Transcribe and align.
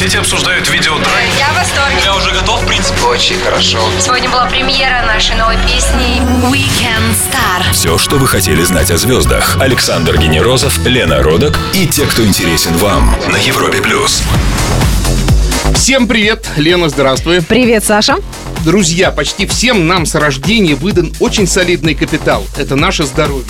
Соцсети 0.00 0.16
обсуждают 0.16 0.66
видео 0.70 0.94
драйв. 0.94 1.28
Я 1.38 1.52
в 1.52 1.56
восторге. 1.56 1.98
Я 2.02 2.16
уже 2.16 2.32
готов, 2.32 2.62
в 2.62 2.66
принципе. 2.66 3.02
Очень 3.02 3.38
хорошо. 3.38 3.78
Сегодня 4.00 4.30
была 4.30 4.46
премьера 4.46 5.04
нашей 5.04 5.36
новой 5.36 5.56
песни 5.66 6.22
Weekend 6.50 7.12
Star. 7.12 7.70
Все, 7.74 7.98
что 7.98 8.16
вы 8.16 8.26
хотели 8.26 8.62
знать 8.62 8.90
о 8.90 8.96
звездах. 8.96 9.58
Александр 9.60 10.16
Генерозов, 10.16 10.78
Лена 10.86 11.22
Родок 11.22 11.58
и 11.74 11.86
те, 11.86 12.06
кто 12.06 12.24
интересен 12.24 12.74
вам 12.78 13.14
на 13.30 13.36
Европе 13.36 13.82
плюс. 13.82 14.22
Всем 15.74 16.08
привет, 16.08 16.46
Лена, 16.56 16.88
здравствуй. 16.88 17.42
Привет, 17.42 17.84
Саша. 17.84 18.16
Друзья, 18.64 19.10
почти 19.10 19.46
всем 19.46 19.86
нам 19.86 20.06
с 20.06 20.14
рождения 20.14 20.76
выдан 20.76 21.12
очень 21.20 21.46
солидный 21.46 21.94
капитал. 21.94 22.46
Это 22.56 22.74
наше 22.74 23.04
здоровье. 23.04 23.44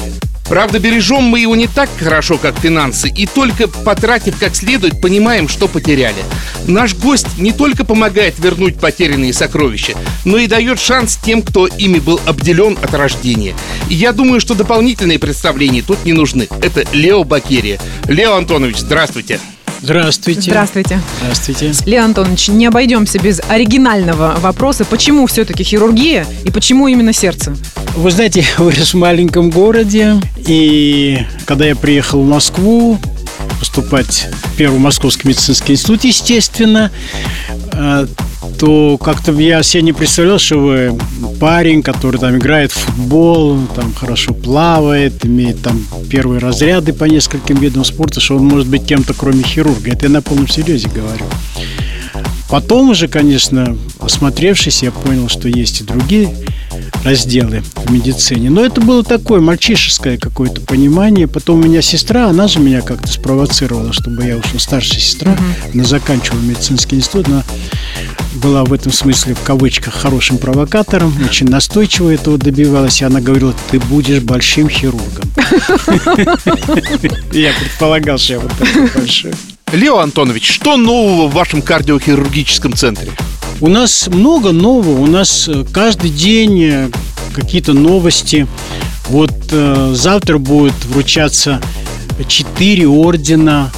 Правда, 0.51 0.81
бережем 0.81 1.23
мы 1.23 1.39
его 1.39 1.55
не 1.55 1.69
так 1.69 1.89
хорошо, 1.97 2.37
как 2.37 2.59
финансы, 2.59 3.09
и 3.09 3.25
только 3.25 3.69
потратив 3.69 4.37
как 4.37 4.57
следует, 4.57 5.01
понимаем, 5.01 5.47
что 5.49 5.69
потеряли. 5.69 6.25
Наш 6.67 6.97
гость 6.97 7.39
не 7.39 7.53
только 7.53 7.85
помогает 7.85 8.37
вернуть 8.41 8.81
потерянные 8.81 9.33
сокровища, 9.33 9.93
но 10.25 10.39
и 10.39 10.49
дает 10.49 10.81
шанс 10.81 11.21
тем, 11.25 11.43
кто 11.43 11.69
ими 11.69 12.01
был 12.01 12.21
обделен 12.27 12.77
от 12.83 12.93
рождения. 12.95 13.55
И 13.89 13.95
я 13.95 14.13
думаю, 14.13 14.41
что 14.41 14.57
дополнительные 14.57 15.21
представления 15.21 15.83
тут 15.83 16.05
не 16.05 16.15
нужны. 16.15 16.49
Это 16.61 16.85
Лео 16.93 17.23
Бакерия. 17.23 17.79
Лео 18.09 18.35
Антонович, 18.35 18.79
здравствуйте. 18.79 19.39
Здравствуйте. 19.83 20.51
Здравствуйте. 20.51 21.01
Здравствуйте. 21.21 21.73
Леон 21.87 22.07
Антонович, 22.07 22.49
не 22.49 22.67
обойдемся 22.67 23.19
без 23.19 23.41
оригинального 23.49 24.37
вопроса. 24.39 24.85
Почему 24.85 25.27
все-таки 25.27 25.65
хирургия 25.65 26.27
и 26.45 26.51
почему 26.51 26.87
именно 26.89 27.13
сердце? 27.13 27.57
Вы 27.97 28.11
знаете, 28.11 28.45
вырос 28.59 28.93
в 28.93 28.99
маленьком 28.99 29.51
городе, 29.51 30.21
и 30.47 31.19
когда 31.47 31.67
я 31.67 31.75
приехал 31.75 32.23
в 32.23 32.29
Москву 32.29 32.99
поступать 33.59 34.29
в 34.45 34.57
Первый 34.57 34.79
Московский 34.79 35.29
медицинский 35.29 35.73
институт, 35.73 36.05
естественно, 36.05 36.91
э, 37.73 38.07
то 38.59 38.99
как-то 38.99 39.33
я 39.33 39.63
себе 39.63 39.83
не 39.83 39.93
представлял, 39.93 40.39
что 40.39 40.59
вы 40.59 40.99
парень, 41.39 41.83
который 41.83 42.21
там 42.21 42.37
играет 42.37 42.73
в 42.73 42.79
футбол, 42.79 43.59
там 43.75 43.93
хорошо 43.95 44.35
плавает, 44.35 45.25
имеет 45.25 45.63
там 45.63 45.85
первые 46.11 46.41
разряды 46.41 46.93
по 46.93 47.05
нескольким 47.05 47.57
видам 47.57 47.85
спорта, 47.85 48.21
что 48.21 48.37
он 48.37 48.47
может 48.47 48.69
быть 48.69 48.87
кем-то, 48.87 49.15
кроме 49.15 49.43
хирурга. 49.43 49.93
Это 49.93 50.07
я 50.07 50.13
на 50.13 50.23
полном 50.23 50.49
серьезе 50.49 50.89
говорю. 50.89 51.25
Потом 52.51 52.91
уже, 52.91 53.09
конечно, 53.09 53.77
осмотревшись, 54.01 54.83
я 54.83 54.91
понял, 54.91 55.29
что 55.29 55.49
есть 55.49 55.83
и 55.83 55.85
другие 55.85 56.35
разделы 57.05 57.63
в 57.75 57.91
медицине. 57.91 58.51
Но 58.51 58.65
это 58.65 58.81
было 58.81 59.03
такое 59.03 59.41
мальчишеское 59.41 60.19
какое-то 60.19 60.61
понимание. 60.61 61.27
Потом 61.27 61.61
у 61.61 61.63
меня 61.65 61.83
сестра, 61.83 62.29
она 62.29 62.49
же 62.49 62.61
меня 62.61 62.83
как-то 62.83 63.09
спровоцировала, 63.09 63.93
чтобы 63.93 64.25
я 64.25 64.37
ушел, 64.37 64.59
старшая 64.61 65.01
сестра, 65.01 65.33
mm-hmm. 65.33 65.71
она 65.75 65.85
заканчивала 65.85 66.41
медицинский 66.41 66.97
институт, 66.97 67.29
она 67.29 67.45
была 68.35 68.65
в 68.65 68.73
этом 68.73 68.93
смысле 68.93 69.35
в 69.35 69.41
кавычках 69.41 69.95
хорошим 69.95 70.39
провокатором, 70.39 71.15
очень 71.25 71.49
настойчиво 71.49 72.11
этого 72.11 72.39
добивалась, 72.39 73.01
и 73.01 73.05
она 73.05 73.21
говорила, 73.21 73.55
ты 73.71 73.81
будешь 73.81 74.23
большим 74.23 74.69
хирургом. 74.69 75.31
Я 77.33 77.53
предполагал, 77.59 78.19
что 78.19 78.35
я 78.35 78.41
вот 78.41 78.53
такой 78.53 78.89
большой. 78.95 79.33
Лео 79.73 79.99
Антонович, 79.99 80.51
что 80.51 80.77
нового 80.77 81.29
в 81.29 81.33
вашем 81.33 81.63
кардиохирургическом 81.63 82.75
центре? 82.75 83.13
У 83.61 83.69
нас 83.69 84.09
много 84.09 84.53
нового. 84.53 85.01
У 85.01 85.07
нас 85.07 85.47
э, 85.49 85.65
каждый 85.71 86.11
день 86.11 86.63
э, 86.65 86.91
какие-то 87.35 87.75
новости. 87.75 88.47
Вот 89.09 89.33
э, 89.51 89.93
завтра 89.95 90.39
будет 90.39 90.75
вручаться 90.87 91.61
четыре 92.27 92.89
ордена. 92.89 93.71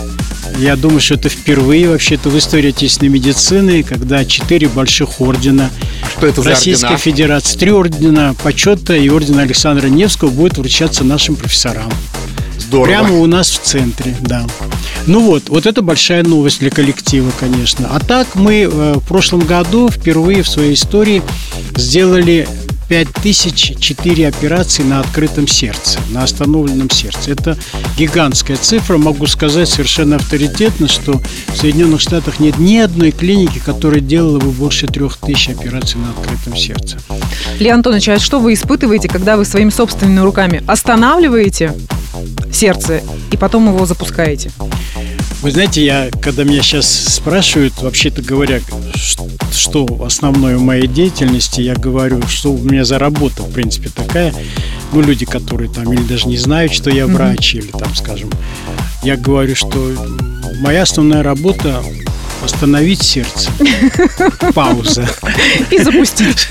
Я 0.59 0.77
думаю, 0.77 1.01
что 1.01 1.15
это 1.15 1.29
впервые 1.29 1.89
вообще-то 1.89 2.29
в 2.29 2.39
истории 2.39 2.71
отечественной 2.71 3.11
медицины, 3.11 3.83
когда 3.83 4.25
четыре 4.25 4.69
больших 4.69 5.21
ордена 5.21 5.71
что 6.17 6.29
это 6.29 6.43
Российской 6.45 6.85
ордена? 6.85 6.99
Федерации. 6.99 7.59
Три 7.59 7.73
ордена 7.73 8.37
почета 8.45 8.95
и 8.95 9.09
орден 9.09 9.41
Александра 9.41 9.89
Невского 9.89 10.31
будет 10.31 10.59
вручаться 10.59 11.03
нашим 11.03 11.35
профессорам. 11.35 11.91
Здорово. 12.73 12.87
Прямо 12.87 13.21
у 13.21 13.27
нас 13.27 13.51
в 13.51 13.61
центре, 13.61 14.17
да. 14.23 14.47
Ну 15.07 15.21
вот, 15.21 15.51
вот 15.51 15.67
это 15.67 15.83
большая 15.83 16.23
новость 16.23 16.61
для 16.61 16.71
коллектива, 16.71 17.31
конечно. 17.39 17.87
А 17.93 18.01
так 18.01 18.35
мы 18.35 18.63
э, 18.63 18.95
в 18.95 19.07
прошлом 19.07 19.41
году 19.41 19.91
впервые 19.91 20.43
в 20.43 20.49
своей 20.49 20.73
истории 20.73 21.23
сделали 21.77 22.49
5004 22.89 24.27
операции 24.27 24.85
на 24.85 25.01
открытом 25.01 25.47
сердце, 25.49 25.99
на 26.13 26.23
остановленном 26.23 26.89
сердце. 26.89 27.33
Это 27.33 27.59
гигантская 27.99 28.57
цифра. 28.57 28.97
Могу 28.97 29.27
сказать 29.27 29.69
совершенно 29.69 30.17
авторитетно, 30.17 30.89
что 30.89 31.21
в 31.49 31.57
Соединенных 31.57 32.01
Штатах 32.01 32.41
нет 32.41 32.59
ни 32.59 32.79
одной 32.79 33.11
клиники, 33.11 33.61
которая 33.63 34.01
делала 34.01 34.39
бы 34.39 34.51
больше 34.51 34.87
3000 34.87 35.51
операций 35.51 36.01
на 36.01 36.09
открытом 36.11 36.57
сердце. 36.57 36.97
Леон 37.59 37.77
Антонович, 37.77 38.09
а 38.09 38.19
что 38.19 38.41
вы 38.41 38.55
испытываете, 38.55 39.11
когда 39.11 39.37
вы 39.37 39.45
своими 39.45 39.71
собственными 39.71 40.21
руками 40.21 40.63
останавливаете 40.67 41.75
сердце 42.53 43.03
и 43.31 43.37
потом 43.37 43.69
его 43.69 43.87
запускаете? 43.87 44.51
Вы 45.43 45.51
знаете, 45.51 45.85
я, 45.85 46.09
когда 46.21 46.45
меня 46.45 46.63
сейчас 46.63 46.89
спрашивают, 46.89 47.75
вообще-то 47.83 48.23
говоря, 48.23 48.61
что 49.53 49.87
основное 50.05 50.57
в 50.57 50.63
моей 50.63 50.87
деятельности, 50.87 51.61
я 51.61 51.75
говорю, 51.75 52.23
что 52.29 52.53
у 52.53 52.59
меня 52.59 52.85
за 52.85 52.99
работа, 52.99 53.43
в 53.43 53.53
принципе, 53.53 53.89
такая. 53.89 54.33
Ну, 54.93 55.01
люди, 55.01 55.25
которые 55.25 55.69
там 55.69 55.93
или 55.93 56.03
даже 56.03 56.29
не 56.29 56.37
знают, 56.37 56.73
что 56.73 56.91
я 56.91 57.07
врач, 57.07 57.55
mm-hmm. 57.55 57.59
или 57.59 57.71
там, 57.73 57.95
скажем, 57.95 58.31
я 59.03 59.17
говорю, 59.17 59.57
что 59.57 59.93
моя 60.61 60.83
основная 60.83 61.23
работа 61.25 61.83
остановить 62.43 63.03
сердце. 63.03 63.51
Пауза. 64.55 65.09
И 65.71 65.79
запустить. 65.79 66.49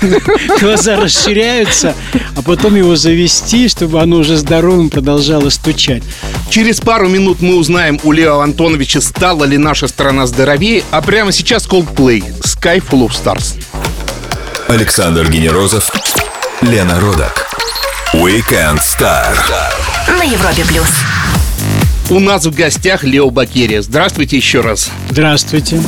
Глаза 0.60 0.96
расширяются, 0.96 1.94
а 2.36 2.42
потом 2.42 2.76
его 2.76 2.96
завести, 2.96 3.68
чтобы 3.68 4.00
оно 4.00 4.16
уже 4.16 4.36
здоровым 4.36 4.90
продолжало 4.90 5.50
стучать. 5.50 6.02
Через 6.50 6.80
пару 6.80 7.08
минут 7.08 7.40
мы 7.40 7.56
узнаем 7.56 7.98
у 8.02 8.12
Лео 8.12 8.40
Антоновича, 8.40 9.00
стала 9.00 9.44
ли 9.44 9.58
наша 9.58 9.88
страна 9.88 10.26
здоровее, 10.26 10.84
а 10.90 11.02
прямо 11.02 11.32
сейчас 11.32 11.66
Coldplay 11.66 12.22
Sky 12.40 12.82
Full 12.82 13.08
of 13.08 13.12
Stars. 13.12 13.54
Александр 14.68 15.28
Генерозов, 15.28 15.90
Лена 16.62 16.98
Родак. 17.00 17.46
Weekend 18.14 18.80
Star. 18.80 19.34
На 20.18 20.22
Европе 20.22 20.64
плюс. 20.64 21.11
У 22.12 22.20
нас 22.20 22.44
в 22.44 22.54
гостях 22.54 23.04
Лео 23.04 23.30
Бакерия. 23.30 23.80
Здравствуйте 23.80 24.36
еще 24.36 24.60
раз. 24.60 24.90
Здравствуйте. 25.08 25.80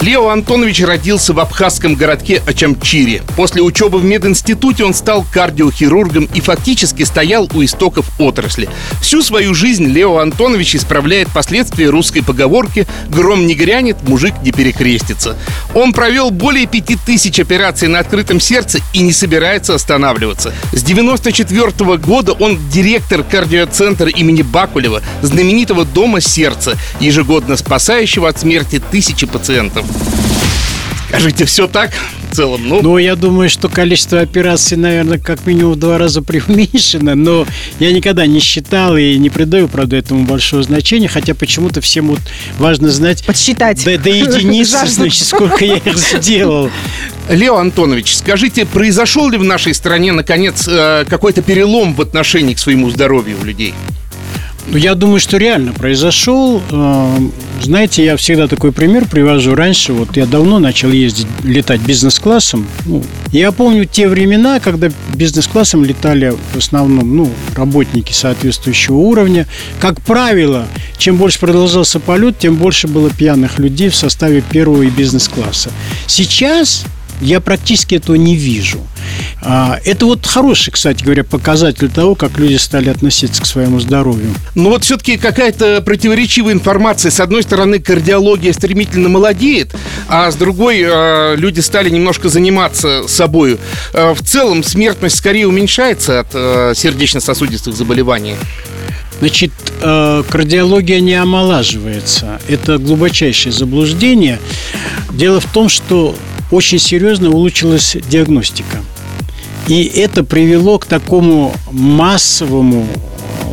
Лео 0.00 0.28
Антонович 0.28 0.82
родился 0.82 1.32
в 1.32 1.40
абхазском 1.40 1.96
городке 1.96 2.40
Ачамчире. 2.46 3.22
После 3.36 3.62
учебы 3.62 3.98
в 3.98 4.04
мединституте 4.04 4.84
он 4.84 4.94
стал 4.94 5.26
кардиохирургом 5.32 6.28
и 6.32 6.40
фактически 6.40 7.02
стоял 7.02 7.50
у 7.52 7.64
истоков 7.64 8.08
отрасли. 8.20 8.68
Всю 9.02 9.22
свою 9.22 9.54
жизнь 9.54 9.86
Лео 9.86 10.18
Антонович 10.18 10.76
исправляет 10.76 11.28
последствия 11.32 11.90
русской 11.90 12.22
поговорки 12.22 12.86
«Гром 13.08 13.48
не 13.48 13.56
грянет, 13.56 13.96
мужик 14.08 14.34
не 14.44 14.52
перекрестится». 14.52 15.36
Он 15.74 15.92
провел 15.92 16.30
более 16.30 16.66
пяти 16.66 16.96
тысяч 17.04 17.40
операций 17.40 17.88
на 17.88 17.98
открытом 17.98 18.38
сердце 18.38 18.78
и 18.92 19.00
не 19.00 19.12
собирается 19.12 19.74
останавливаться. 19.74 20.54
С 20.72 20.84
94 20.84 21.96
года 21.96 22.34
он 22.34 22.56
директор 22.70 23.24
кардиоцентра 23.24 24.08
имени 24.08 24.42
Бакулева, 24.42 25.02
знаменитого 25.22 25.84
дома 25.84 26.20
сердца, 26.20 26.78
ежегодно 27.00 27.56
спасающего 27.56 28.28
от 28.28 28.38
смерти 28.38 28.80
тысячи 28.92 29.26
пациентов. 29.26 29.87
Скажите, 31.08 31.46
все 31.46 31.66
так 31.66 31.90
в 32.30 32.36
целом? 32.36 32.68
Ну, 32.68 32.82
ну, 32.82 32.98
я 32.98 33.16
думаю, 33.16 33.48
что 33.48 33.70
количество 33.70 34.20
операций, 34.20 34.76
наверное, 34.76 35.18
как 35.18 35.46
минимум 35.46 35.72
в 35.72 35.76
два 35.76 35.96
раза 35.96 36.20
преуменьшено, 36.22 37.14
но 37.14 37.46
я 37.78 37.92
никогда 37.92 38.26
не 38.26 38.40
считал 38.40 38.96
и 38.96 39.16
не 39.16 39.30
придаю, 39.30 39.68
правда, 39.68 39.96
этому 39.96 40.24
большого 40.24 40.62
значения, 40.62 41.08
хотя 41.08 41.34
почему-то 41.34 41.80
всем 41.80 42.08
вот 42.08 42.20
важно 42.58 42.90
знать... 42.90 43.24
Подсчитать. 43.24 43.82
До, 43.84 43.98
до 43.98 44.10
единицы, 44.10 44.78
значит, 44.86 45.26
сколько 45.26 45.64
я 45.64 45.76
их 45.76 45.96
сделал. 45.96 46.70
Лео 47.30 47.56
Антонович, 47.56 48.16
скажите, 48.16 48.66
произошел 48.66 49.30
ли 49.30 49.38
в 49.38 49.44
нашей 49.44 49.74
стране, 49.74 50.12
наконец, 50.12 50.68
э, 50.68 51.04
какой-то 51.08 51.42
перелом 51.42 51.94
в 51.94 52.00
отношении 52.02 52.54
к 52.54 52.58
своему 52.58 52.90
здоровью 52.90 53.38
у 53.40 53.44
людей? 53.44 53.74
Ну, 54.70 54.76
я 54.76 54.94
думаю, 54.94 55.18
что 55.18 55.38
реально 55.38 55.72
произошел. 55.72 56.62
Э, 56.70 57.18
знаете, 57.62 58.04
я 58.04 58.18
всегда 58.18 58.48
такой 58.48 58.70
пример 58.70 59.06
привожу. 59.06 59.54
Раньше, 59.54 59.94
вот 59.94 60.16
я 60.18 60.26
давно 60.26 60.58
начал 60.58 60.90
ездить, 60.90 61.26
летать 61.42 61.80
бизнес-классом. 61.80 62.66
Ну, 62.84 63.02
я 63.32 63.50
помню 63.50 63.86
те 63.86 64.08
времена, 64.08 64.60
когда 64.60 64.90
бизнес-классом 65.14 65.84
летали 65.84 66.34
в 66.52 66.58
основном 66.58 67.16
ну, 67.16 67.32
работники 67.56 68.12
соответствующего 68.12 68.96
уровня. 68.96 69.46
Как 69.80 70.02
правило, 70.02 70.66
чем 70.98 71.16
больше 71.16 71.38
продолжался 71.38 71.98
полет, 71.98 72.38
тем 72.38 72.56
больше 72.56 72.88
было 72.88 73.08
пьяных 73.08 73.58
людей 73.58 73.88
в 73.88 73.96
составе 73.96 74.42
первого 74.42 74.82
и 74.82 74.90
бизнес-класса. 74.90 75.70
Сейчас 76.06 76.84
я 77.20 77.40
практически 77.40 77.96
этого 77.96 78.16
не 78.16 78.36
вижу. 78.36 78.80
А, 79.42 79.78
Это 79.84 80.06
вот 80.06 80.26
хороший, 80.26 80.70
кстати 80.70 81.02
говоря, 81.02 81.24
показатель 81.24 81.88
того, 81.88 82.14
как 82.14 82.38
люди 82.38 82.56
стали 82.56 82.88
относиться 82.90 83.42
к 83.42 83.46
своему 83.46 83.80
здоровью. 83.80 84.34
Но 84.54 84.70
вот 84.70 84.84
все-таки 84.84 85.16
какая-то 85.16 85.82
противоречивая 85.82 86.52
информация. 86.52 87.10
С 87.10 87.20
одной 87.20 87.42
стороны, 87.42 87.78
кардиология 87.78 88.52
стремительно 88.52 89.08
молодеет, 89.08 89.74
а 90.08 90.30
с 90.30 90.36
другой, 90.36 90.82
э, 90.84 91.36
люди 91.36 91.60
стали 91.60 91.88
немножко 91.88 92.28
заниматься 92.28 93.04
собой. 93.08 93.58
Э, 93.92 94.12
в 94.14 94.22
целом, 94.22 94.62
смертность 94.62 95.16
скорее 95.16 95.46
уменьшается 95.46 96.20
от 96.20 96.76
сердечно-сосудистых 96.76 97.74
заболеваний. 97.74 98.36
Значит, 99.20 99.52
кардиология 99.80 101.00
не 101.00 101.14
омолаживается. 101.14 102.40
Это 102.48 102.78
глубочайшее 102.78 103.52
заблуждение. 103.52 104.38
Дело 105.12 105.40
в 105.40 105.46
том, 105.46 105.68
что 105.68 106.14
очень 106.50 106.78
серьезно 106.78 107.30
улучшилась 107.30 107.96
диагностика. 108.08 108.82
И 109.66 109.84
это 109.84 110.24
привело 110.24 110.78
к 110.78 110.86
такому 110.86 111.54
массовому 111.70 112.88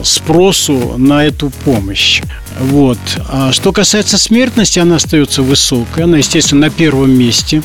спросу 0.04 0.96
на 0.98 1.26
эту 1.26 1.50
помощь. 1.64 2.22
Вот. 2.60 3.00
А 3.30 3.52
что 3.52 3.74
касается 3.74 4.18
смертности, 4.18 4.80
она 4.80 4.96
остается 4.96 5.42
высокой. 5.42 6.04
Она, 6.06 6.18
естественно, 6.18 6.68
на 6.68 6.70
первом 6.70 7.12
месте. 7.12 7.64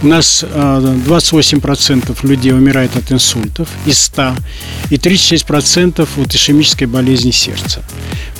У 0.00 0.06
нас 0.06 0.44
а, 0.48 0.80
28% 0.80 2.16
людей 2.22 2.52
умирает 2.52 2.94
от 2.94 3.10
инсультов 3.10 3.68
из 3.84 4.00
100 4.02 4.34
и 4.90 4.94
36% 4.94 6.08
от 6.22 6.34
ишемической 6.34 6.86
болезни 6.86 7.32
сердца. 7.32 7.82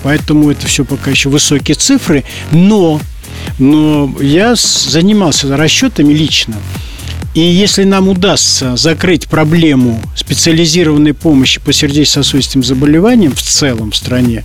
Поэтому 0.04 0.52
это 0.52 0.68
все 0.68 0.84
пока 0.84 1.10
еще 1.10 1.30
высокие 1.30 1.74
цифры. 1.74 2.24
Но, 2.52 3.00
но 3.58 4.14
я 4.20 4.54
занимался 4.56 5.56
расчетами 5.56 6.12
лично. 6.12 6.56
И 7.34 7.40
если 7.40 7.84
нам 7.84 8.08
удастся 8.08 8.76
закрыть 8.76 9.28
проблему 9.28 10.02
специализированной 10.16 11.14
помощи 11.14 11.60
по 11.60 11.72
сердечно-сосудистым 11.72 12.64
заболеваниям 12.64 13.34
в 13.34 13.42
целом 13.42 13.92
в 13.92 13.96
стране, 13.96 14.44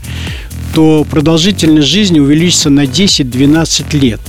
то 0.74 1.06
продолжительность 1.10 1.88
жизни 1.88 2.20
увеличится 2.20 2.70
на 2.70 2.86
10-12 2.86 3.98
лет. 3.98 4.20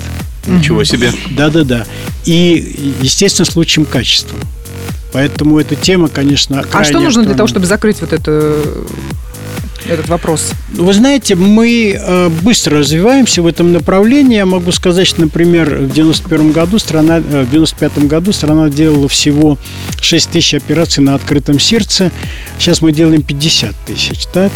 Ничего 0.46 0.84
себе. 0.84 1.12
Да-да-да. 1.30 1.84
И, 2.26 2.94
естественно, 3.00 3.46
с 3.50 3.56
лучшим 3.56 3.84
качеством. 3.84 4.38
Поэтому 5.12 5.58
эта 5.58 5.76
тема, 5.76 6.08
конечно, 6.08 6.64
А 6.72 6.84
что 6.84 7.00
нужно 7.00 7.24
для 7.24 7.34
того, 7.34 7.46
чтобы 7.46 7.66
закрыть 7.66 8.00
вот 8.00 8.12
это, 8.12 8.56
этот 9.88 10.08
вопрос? 10.08 10.52
Вы 10.72 10.92
знаете, 10.92 11.34
мы 11.34 11.98
э, 11.98 12.28
быстро 12.42 12.78
развиваемся 12.78 13.42
в 13.42 13.46
этом 13.46 13.72
направлении. 13.72 14.36
Я 14.36 14.46
могу 14.46 14.72
сказать, 14.72 15.06
что, 15.06 15.20
например, 15.20 15.76
в 15.76 15.92
91 15.92 16.52
году 16.52 16.78
страна, 16.78 17.18
э, 17.18 17.44
в 17.44 17.50
95 17.50 18.06
году 18.06 18.32
страна 18.32 18.68
делала 18.68 19.08
всего 19.08 19.58
6 20.00 20.30
тысяч 20.30 20.54
операций 20.54 21.02
на 21.02 21.14
открытом 21.14 21.58
сердце. 21.58 22.10
Сейчас 22.58 22.82
мы 22.82 22.92
делаем 22.92 23.22
50 23.22 23.74
тысяч, 23.86 24.26
так? 24.32 24.52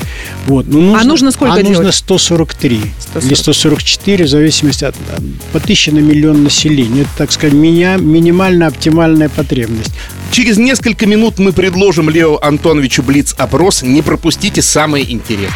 Вот. 0.46 0.66
Ну, 0.66 0.94
А 0.94 1.04
нужно 1.04 1.30
сколько 1.30 1.54
а 1.54 1.58
нужно 1.58 1.74
делать? 1.74 1.94
143 1.94 2.80
140. 2.98 3.24
или 3.24 3.34
144, 3.34 4.24
в 4.24 4.28
зависимости 4.28 4.84
от 4.84 4.94
э, 4.96 5.20
по 5.52 5.60
тысяче 5.60 5.92
на 5.92 5.98
миллион 5.98 6.44
населения. 6.44 7.02
Это, 7.02 7.10
так 7.18 7.32
сказать, 7.32 7.54
меня, 7.54 7.96
минимальная 7.96 8.68
оптимальная 8.68 9.28
потребность. 9.28 9.92
Через 10.30 10.58
несколько 10.58 11.06
минут 11.06 11.38
мы 11.38 11.52
предложим 11.52 12.10
Лео 12.10 12.38
Антоновичу 12.40 13.02
Блиц-опрос. 13.02 13.82
Не 13.82 14.02
пропустите 14.02 14.62
самое 14.62 15.10
интересное. 15.10 15.50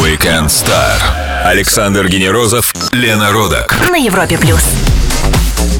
Weekend 0.00 0.46
Star. 0.46 0.98
Александр 1.44 2.08
Генерозов, 2.08 2.72
Лена 2.92 3.32
Родак. 3.32 3.76
На 3.90 3.96
Европе 3.96 4.38
плюс. 4.38 4.62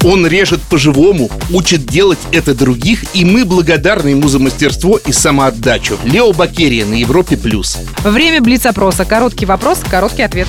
Он 0.04 0.26
режет 0.26 0.60
по-живому, 0.62 1.30
учит 1.50 1.86
делать 1.86 2.18
это 2.32 2.54
других, 2.54 3.04
и 3.14 3.24
мы 3.24 3.44
благодарны 3.44 4.08
ему 4.08 4.28
за 4.28 4.40
мастерство 4.40 4.98
и 4.98 5.12
самоотдачу. 5.12 5.96
Лео 6.04 6.32
Бакерия 6.32 6.84
на 6.84 6.94
Европе+. 6.94 7.36
плюс. 7.36 7.78
Время 8.02 8.40
блиц-опроса. 8.40 9.04
Короткий 9.04 9.46
вопрос, 9.46 9.78
короткий 9.88 10.22
ответ. 10.22 10.48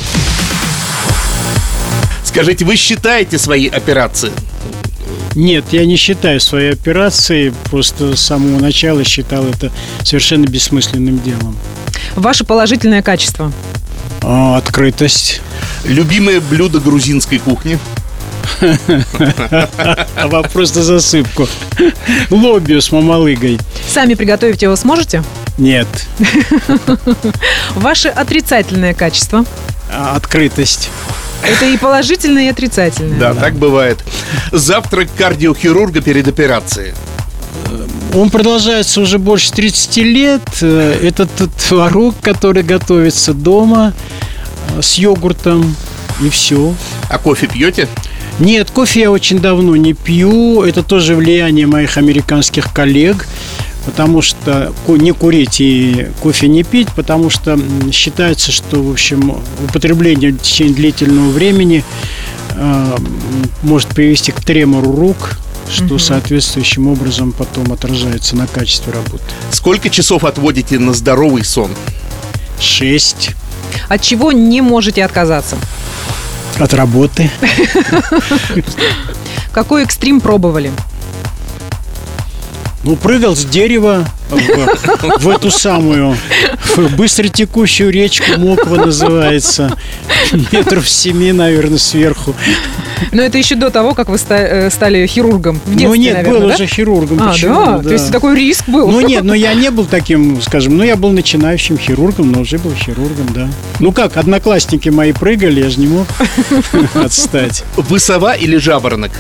Скажите, 2.24 2.66
вы 2.66 2.76
считаете 2.76 3.38
свои 3.38 3.68
операции? 3.68 4.32
Нет, 5.36 5.66
я 5.72 5.86
не 5.86 5.96
считаю 5.96 6.40
свои 6.40 6.70
операции. 6.70 7.54
Просто 7.70 8.16
с 8.16 8.22
самого 8.22 8.60
начала 8.60 9.04
считал 9.04 9.46
это 9.46 9.72
совершенно 10.04 10.46
бессмысленным 10.46 11.20
делом. 11.22 11.58
Ваше 12.16 12.44
положительное 12.44 13.02
качество. 13.02 13.52
А, 14.22 14.58
открытость. 14.58 15.42
Любимое 15.86 16.40
блюдо 16.40 16.80
грузинской 16.80 17.40
кухни? 17.40 17.80
А 18.62 20.28
вопрос 20.28 20.76
на 20.76 20.84
засыпку. 20.84 21.48
Лоббио 22.30 22.80
с 22.80 22.92
мамалыгой. 22.92 23.60
Сами 23.88 24.14
приготовить 24.14 24.62
его 24.62 24.76
сможете? 24.76 25.24
Нет. 25.58 25.88
Ваше 27.76 28.10
отрицательное 28.10 28.94
качество. 28.94 29.46
А, 29.92 30.16
Открытость. 30.16 30.90
Это 31.48 31.66
и 31.66 31.78
положительное, 31.78 32.46
и 32.46 32.48
отрицательное. 32.48 33.20
Да, 33.20 33.34
так 33.34 33.56
бывает. 33.56 34.04
Завтрак 34.52 35.10
кардиохирурга 35.18 36.02
перед 36.02 36.28
операцией. 36.28 36.94
Он 38.14 38.30
продолжается 38.30 39.02
уже 39.02 39.18
больше 39.18 39.52
30 39.52 39.98
лет. 39.98 40.62
Это 40.62 41.26
тот 41.26 41.52
творог, 41.54 42.16
который 42.22 42.64
готовится 42.64 43.34
дома 43.34 43.94
э, 44.76 44.82
с 44.82 44.96
йогуртом. 44.96 45.76
И 46.22 46.30
все. 46.30 46.76
А 47.10 47.18
кофе 47.18 47.48
пьете? 47.48 47.88
Нет, 48.40 48.70
кофе 48.72 49.02
я 49.02 49.12
очень 49.12 49.40
давно 49.40 49.76
не 49.76 49.94
пью. 49.94 50.62
Это 50.62 50.84
тоже 50.84 51.16
влияние 51.16 51.66
моих 51.66 51.98
американских 51.98 52.72
коллег. 52.72 53.26
Потому 53.86 54.22
что 54.22 54.74
не 54.88 55.12
курить 55.12 55.60
и 55.60 56.08
кофе 56.22 56.48
не 56.48 56.64
пить, 56.64 56.88
потому 56.96 57.30
что 57.30 57.60
считается, 57.92 58.52
что, 58.52 58.82
в 58.82 58.92
общем, 58.92 59.38
употребление 59.68 60.32
в 60.32 60.38
течение 60.38 60.74
длительного 60.74 61.30
времени 61.32 61.84
э, 62.52 62.98
может 63.62 63.90
привести 63.90 64.32
к 64.32 64.42
тремору 64.42 64.96
рук, 64.96 65.38
что 65.70 65.98
соответствующим 65.98 66.88
образом 66.88 67.32
потом 67.32 67.72
отражается 67.74 68.36
на 68.36 68.48
качестве 68.48 68.94
работы. 68.94 69.24
Сколько 69.52 69.90
часов 69.90 70.24
отводите 70.24 70.80
на 70.80 70.94
здоровый 70.94 71.44
сон? 71.44 71.72
Шесть 72.60 73.32
От 73.90 74.02
чего 74.02 74.32
не 74.32 74.62
можете 74.62 75.04
отказаться? 75.04 75.58
от 76.60 76.74
работы. 76.74 77.32
Какой 79.52 79.84
экстрим 79.84 80.22
пробовали? 80.22 80.72
Ну, 82.84 82.98
прыгал 82.98 83.36
с 83.36 83.46
дерева 83.46 84.06
в, 84.30 85.20
в 85.20 85.30
эту 85.30 85.50
самую 85.52 86.18
в 86.76 86.96
быстротекущую 86.96 87.92
речку 87.92 88.38
Моква 88.38 88.86
называется. 88.86 89.78
Метров 90.52 90.90
семи, 90.90 91.32
наверное, 91.32 91.78
сверху. 91.78 92.36
Но 93.12 93.22
это 93.22 93.38
еще 93.38 93.56
до 93.56 93.70
того, 93.70 93.94
как 93.94 94.10
вы 94.10 94.18
э, 94.30 94.70
стали 94.70 95.06
хирургом. 95.06 95.60
В 95.66 95.70
детстве, 95.70 95.88
ну 95.88 95.96
нет, 95.96 96.14
наверное, 96.16 96.40
был 96.40 96.48
да? 96.50 96.56
уже 96.56 96.66
хирургом. 96.66 97.22
А, 97.22 97.32
почему? 97.32 97.66
да? 97.66 97.84
То 97.84 97.94
есть 97.94 98.12
такой 98.12 98.36
риск 98.36 98.68
был. 98.68 98.90
Ну 98.90 99.02
нет, 99.02 99.24
но 99.24 99.34
я 99.34 99.54
не 99.54 99.70
был 99.72 99.86
таким, 99.86 100.42
скажем, 100.42 100.78
ну 100.78 100.84
я 100.84 100.96
был 100.96 101.12
начинающим 101.12 101.78
хирургом, 101.78 102.32
но 102.32 102.42
уже 102.42 102.58
был 102.58 102.74
хирургом, 102.74 103.34
да. 103.34 103.50
Ну 103.80 103.92
как, 103.92 104.18
одноклассники 104.18 104.90
мои 104.90 105.14
прыгали, 105.14 105.62
я 105.62 105.70
же 105.70 105.80
не 105.80 105.88
мог 105.88 106.08
отстать. 106.96 107.64
Вы 107.76 108.00
сова 108.00 108.34
или 108.34 108.58
жаворонок? 108.58 109.12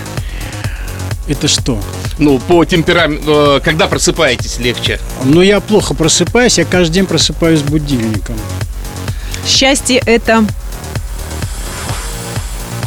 Это 1.27 1.47
что? 1.47 1.79
Ну, 2.19 2.39
по 2.39 2.63
темпераменту, 2.65 3.61
когда 3.63 3.87
просыпаетесь 3.87 4.59
легче? 4.59 4.99
Ну 5.23 5.41
я 5.41 5.59
плохо 5.59 5.93
просыпаюсь, 5.93 6.57
я 6.57 6.65
каждый 6.65 6.93
день 6.93 7.05
просыпаюсь 7.05 7.59
с 7.59 7.63
будильником. 7.63 8.35
Счастье 9.47 10.01
это... 10.05 10.45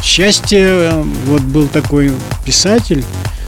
Счастье, 0.03 0.59
э, 0.61 1.03
вот 1.25 1.41
был 1.41 1.67
такой 1.67 2.13
писатель 2.45 3.03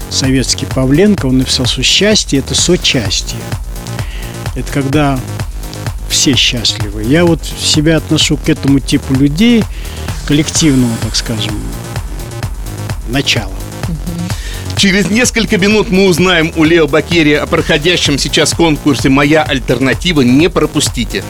советский 0.10 0.66
Павленко, 0.66 1.28
он 1.28 1.38
написал, 1.38 1.66
что 1.66 1.84
счастье– 1.84 2.40
это 2.40 2.56
сочастие. 2.56 3.40
Это 4.56 4.72
когда 4.72 5.20
все 6.10 6.36
счастливы. 6.36 7.04
Я 7.04 7.24
вот 7.24 7.40
себя 7.46 7.98
отношу 7.98 8.36
к 8.38 8.50
этому 8.50 8.80
типу 8.80 9.14
людей, 9.14 9.64
коллективного, 10.28 10.94
так 11.04 11.16
скажем, 11.16 11.58
начала. 13.08 13.54
Через 14.80 15.10
несколько 15.10 15.58
минут 15.58 15.90
мы 15.90 16.06
узнаем 16.06 16.54
у 16.56 16.64
Лео 16.64 16.88
Бакерия 16.88 17.44
о 17.44 17.48
проходящем 17.48 18.18
сейчас 18.18 18.54
конкурсе 18.54 19.10
«Моя 19.10 19.44
альтернатива». 19.44 20.22
Не 20.22 20.50
пропустите. 20.50 21.22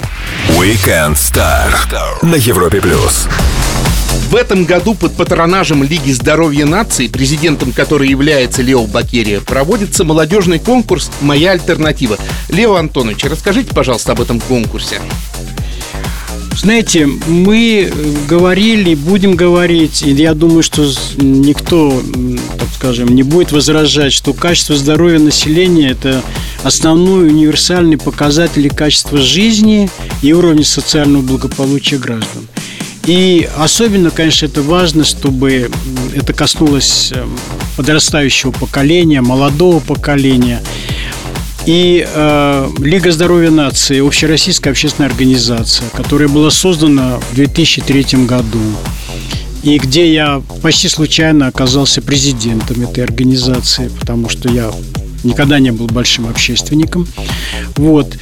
Weekend 0.50 1.16
Star 1.16 1.74
на 2.22 2.36
Европе 2.36 2.80
плюс. 2.80 3.28
В 4.30 4.36
этом 4.36 4.66
году 4.66 4.94
под 4.94 5.16
патронажем 5.16 5.82
Лиги 5.82 6.12
здоровья 6.12 6.68
нации, 6.68 7.08
президентом 7.08 7.72
которой 7.72 8.08
является 8.08 8.62
Лео 8.62 8.86
Бакерия, 8.86 9.40
проводится 9.40 10.04
молодежный 10.04 10.60
конкурс 10.60 11.10
«Моя 11.20 11.54
альтернатива». 11.54 12.20
Лео 12.50 12.76
Антонович, 12.76 13.24
расскажите, 13.24 13.74
пожалуйста, 13.74 14.12
об 14.12 14.22
этом 14.22 14.40
конкурсе. 14.42 15.02
Знаете, 16.62 17.06
мы 17.06 17.90
говорили, 18.28 18.94
будем 18.94 19.36
говорить, 19.36 20.02
и 20.02 20.12
я 20.12 20.34
думаю, 20.34 20.62
что 20.62 20.92
никто, 21.16 22.04
так 22.58 22.68
скажем, 22.76 23.16
не 23.16 23.24
будет 23.24 23.54
возражать, 23.54 24.12
что 24.12 24.34
качество 24.34 24.76
здоровья 24.76 25.20
населения– 25.20 25.90
это 25.92 26.22
основной 26.64 27.30
универсальный 27.30 27.98
показатель 27.98 28.70
качества 28.70 29.18
жизни 29.20 29.90
и 30.22 30.34
уровня 30.34 30.66
социального 30.66 31.22
благополучия 31.22 31.98
граждан. 31.98 32.46
И 33.06 33.48
особенно, 33.58 34.12
конечно, 34.12 34.46
это 34.46 34.62
важно, 34.62 35.06
чтобы 35.06 35.72
это 36.14 36.34
коснулось 36.34 37.14
э, 37.16 37.26
подрастающего 37.78 38.52
поколения, 38.52 39.22
молодого 39.22 39.80
поколения. 39.80 40.62
И 41.66 42.08
э, 42.08 42.70
Лига 42.80 43.12
здоровья 43.12 43.52
нации, 43.52 44.06
общероссийская 44.06 44.72
общественная 44.72 45.10
организация, 45.10 45.88
которая 45.90 46.28
была 46.28 46.52
создана 46.52 47.20
в 47.32 47.36
2003 47.36 48.26
году, 48.26 48.60
и 49.64 49.78
где 49.78 50.12
я 50.12 50.42
почти 50.62 50.88
случайно 50.88 51.48
оказался 51.48 52.02
президентом 52.02 52.82
этой 52.82 53.04
организации, 53.04 53.90
потому 54.00 54.30
что 54.30 54.50
я 54.50 54.72
никогда 55.24 55.60
не 55.60 55.72
был 55.72 55.88
большим 55.88 56.28
общественником. 56.28 57.08
Вот. 57.76 58.18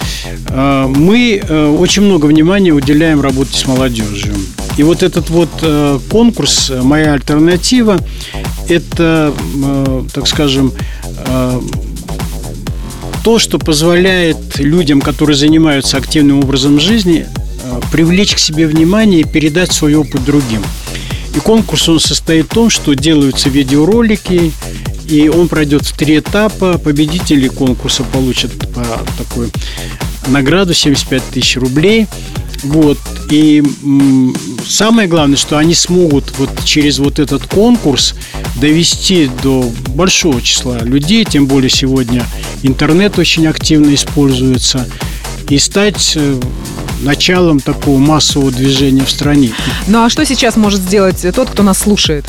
Э, 0.50 0.88
мы 0.88 1.41
э, 1.41 1.67
очень 1.67 2.03
много 2.03 2.25
внимания 2.25 2.72
уделяем 2.72 3.22
работе 3.22 3.58
с 3.58 3.65
молодежью. 3.65 4.34
И 4.77 4.84
вот 4.84 5.03
этот 5.03 5.29
вот 5.29 5.50
э, 5.62 6.00
конкурс 6.10 6.72
«Моя 6.84 7.13
альтернатива»– 7.13 7.98
это, 8.70 9.34
так 10.13 10.27
скажем, 10.27 10.74
то, 13.27 13.39
что 13.39 13.60
позволяет 13.60 14.57
людям, 14.57 15.01
которые 15.01 15.36
занимаются 15.36 15.98
активным 15.98 16.39
образом 16.39 16.79
жизни, 16.79 17.27
привлечь 17.91 18.34
к 18.34 18.39
себе 18.39 18.67
внимание 18.67 19.19
и 19.19 19.24
передать 19.25 19.74
свой 19.74 19.96
опыт 19.96 20.24
другим. 20.24 20.63
И 21.36 21.39
конкурс 21.41 21.89
он 21.89 22.00
состоит 22.00 22.46
в 22.46 22.53
том, 22.53 22.69
что 22.69 22.93
делаются 22.93 23.50
видеоролики, 23.50 24.53
и 25.10 25.27
он 25.27 25.50
пройдет 25.50 25.86
в 25.86 25.91
три 25.91 26.19
этапа. 26.19 26.77
Победители 26.77 27.50
конкурса 27.50 28.03
получат 28.13 28.53
по 28.74 28.86
такой 29.17 29.50
награду 30.27 30.74
75 30.74 31.22
тысяч 31.24 31.57
рублей. 31.57 32.07
Вот. 32.63 32.97
И 33.29 33.63
самое 34.67 35.07
главное, 35.07 35.37
что 35.37 35.57
они 35.57 35.73
смогут 35.73 36.37
вот 36.37 36.49
через 36.63 36.99
вот 36.99 37.19
этот 37.19 37.45
конкурс 37.45 38.15
довести 38.55 39.29
до 39.43 39.71
большого 39.89 40.41
числа 40.41 40.79
людей, 40.79 41.25
тем 41.25 41.45
более 41.47 41.69
сегодня 41.69 42.25
интернет 42.63 43.19
очень 43.19 43.47
активно 43.47 43.93
используется, 43.93 44.87
и 45.49 45.57
стать 45.59 46.13
э, 46.15 46.39
началом 47.01 47.59
такого 47.59 47.99
массового 47.99 48.51
движения 48.51 49.05
в 49.05 49.09
стране. 49.09 49.51
Ну 49.87 50.03
а 50.03 50.09
что 50.09 50.25
сейчас 50.25 50.57
может 50.57 50.81
сделать 50.81 51.25
тот, 51.33 51.49
кто 51.49 51.63
нас 51.63 51.79
слушает? 51.79 52.25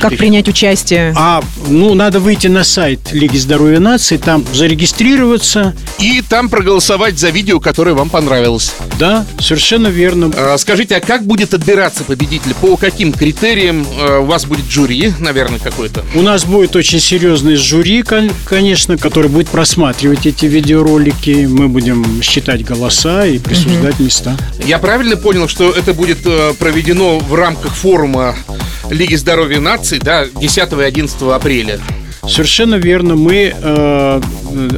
Как 0.00 0.16
принять 0.16 0.48
участие? 0.48 1.12
А, 1.16 1.42
ну, 1.68 1.94
надо 1.94 2.20
выйти 2.20 2.46
на 2.46 2.64
сайт 2.64 3.12
Лиги 3.12 3.36
здоровья 3.36 3.80
нации, 3.80 4.16
там 4.16 4.44
зарегистрироваться. 4.52 5.74
И 5.98 6.22
там 6.22 6.48
проголосовать 6.48 7.18
за 7.18 7.28
видео, 7.28 7.60
которое 7.60 7.92
вам 7.92 8.08
понравилось. 8.08 8.72
Да, 8.98 9.26
совершенно 9.38 9.88
верно. 9.88 10.32
А, 10.34 10.56
скажите, 10.58 10.96
а 10.96 11.00
как 11.00 11.26
будет 11.26 11.52
отбираться 11.52 12.04
победитель? 12.04 12.54
По 12.54 12.76
каким 12.76 13.12
критериям 13.12 13.86
а, 13.98 14.20
у 14.20 14.24
вас 14.24 14.46
будет 14.46 14.70
жюри, 14.70 15.12
наверное, 15.18 15.58
какое-то? 15.58 16.04
У 16.14 16.22
нас 16.22 16.44
будет 16.44 16.74
очень 16.76 17.00
серьезный 17.00 17.56
жюри, 17.56 18.02
конечно, 18.46 18.96
который 18.96 19.28
будет 19.28 19.48
просматривать 19.48 20.26
эти 20.26 20.46
видеоролики. 20.46 21.46
Мы 21.46 21.68
будем 21.68 22.22
считать 22.22 22.64
голоса 22.64 23.26
и 23.26 23.38
присуждать 23.38 23.96
угу. 23.96 24.04
места. 24.04 24.36
Я 24.64 24.78
правильно 24.78 25.16
понял, 25.16 25.48
что 25.48 25.70
это 25.70 25.92
будет 25.92 26.20
э, 26.24 26.54
проведено 26.58 27.18
в 27.18 27.34
рамках 27.34 27.74
форума 27.74 28.34
Лиги 28.90 29.14
здоровья 29.14 29.60
наций, 29.60 29.98
да, 29.98 30.26
10 30.26 30.72
и 30.72 30.82
11 30.82 31.22
апреля. 31.22 31.78
Совершенно 32.28 32.74
верно. 32.74 33.14
Мы 33.14 33.54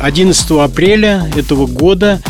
11 0.01 0.51
э, 0.51 0.61
апреля 0.61 1.31
этого 1.35 1.67
года 1.67 2.21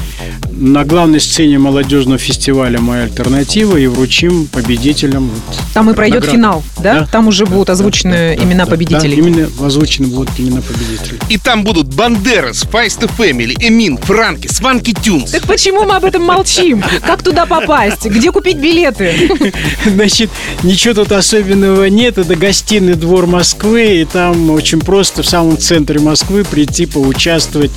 на 0.62 0.84
главной 0.84 1.20
сцене 1.20 1.58
молодежного 1.58 2.18
фестиваля 2.18 2.80
«Моя 2.80 3.04
альтернатива» 3.04 3.76
и 3.76 3.88
вручим 3.88 4.46
победителям. 4.46 5.28
Вот, 5.28 5.56
Там 5.74 5.90
и 5.90 5.94
пройдет 5.94 6.20
награду. 6.20 6.36
финал, 6.36 6.64
да? 6.80 7.00
да? 7.00 7.06
Там 7.06 7.26
уже 7.26 7.46
да, 7.46 7.50
будут 7.50 7.70
озвучены 7.70 8.36
да, 8.36 8.44
имена 8.44 8.64
да, 8.64 8.70
победителей. 8.70 9.16
Да, 9.20 9.28
именно 9.28 9.48
озвучены 9.66 10.06
будут 10.06 10.30
имена 10.38 10.62
победителей. 10.62 11.18
И 11.28 11.36
там 11.36 11.64
будут 11.64 11.92
Бандерас, 11.92 12.62
Файст 12.70 13.00
Фэмили, 13.00 13.56
Эмин, 13.58 13.96
Франки, 13.96 14.46
Сванки 14.46 14.94
Тюнс. 14.94 15.32
Так 15.32 15.48
почему 15.48 15.82
мы 15.82 15.96
об 15.96 16.04
этом 16.04 16.22
молчим? 16.22 16.80
Как 17.04 17.24
туда 17.24 17.44
попасть? 17.44 18.06
Где 18.06 18.30
купить 18.30 18.58
билеты? 18.58 19.32
Значит, 19.84 20.30
ничего 20.62 20.94
тут 20.94 21.10
особенного 21.10 21.86
нет. 21.86 22.18
Это 22.18 22.36
гостиный 22.36 22.94
двор 22.94 23.26
Москвы, 23.26 24.02
и 24.02 24.04
там 24.04 24.50
очень 24.50 24.78
просто 24.78 25.24
в 25.24 25.26
самом 25.26 25.58
центре 25.58 25.98
Москвы 25.98 26.44
прийти, 26.44 26.86
поучаствовать 26.86 27.72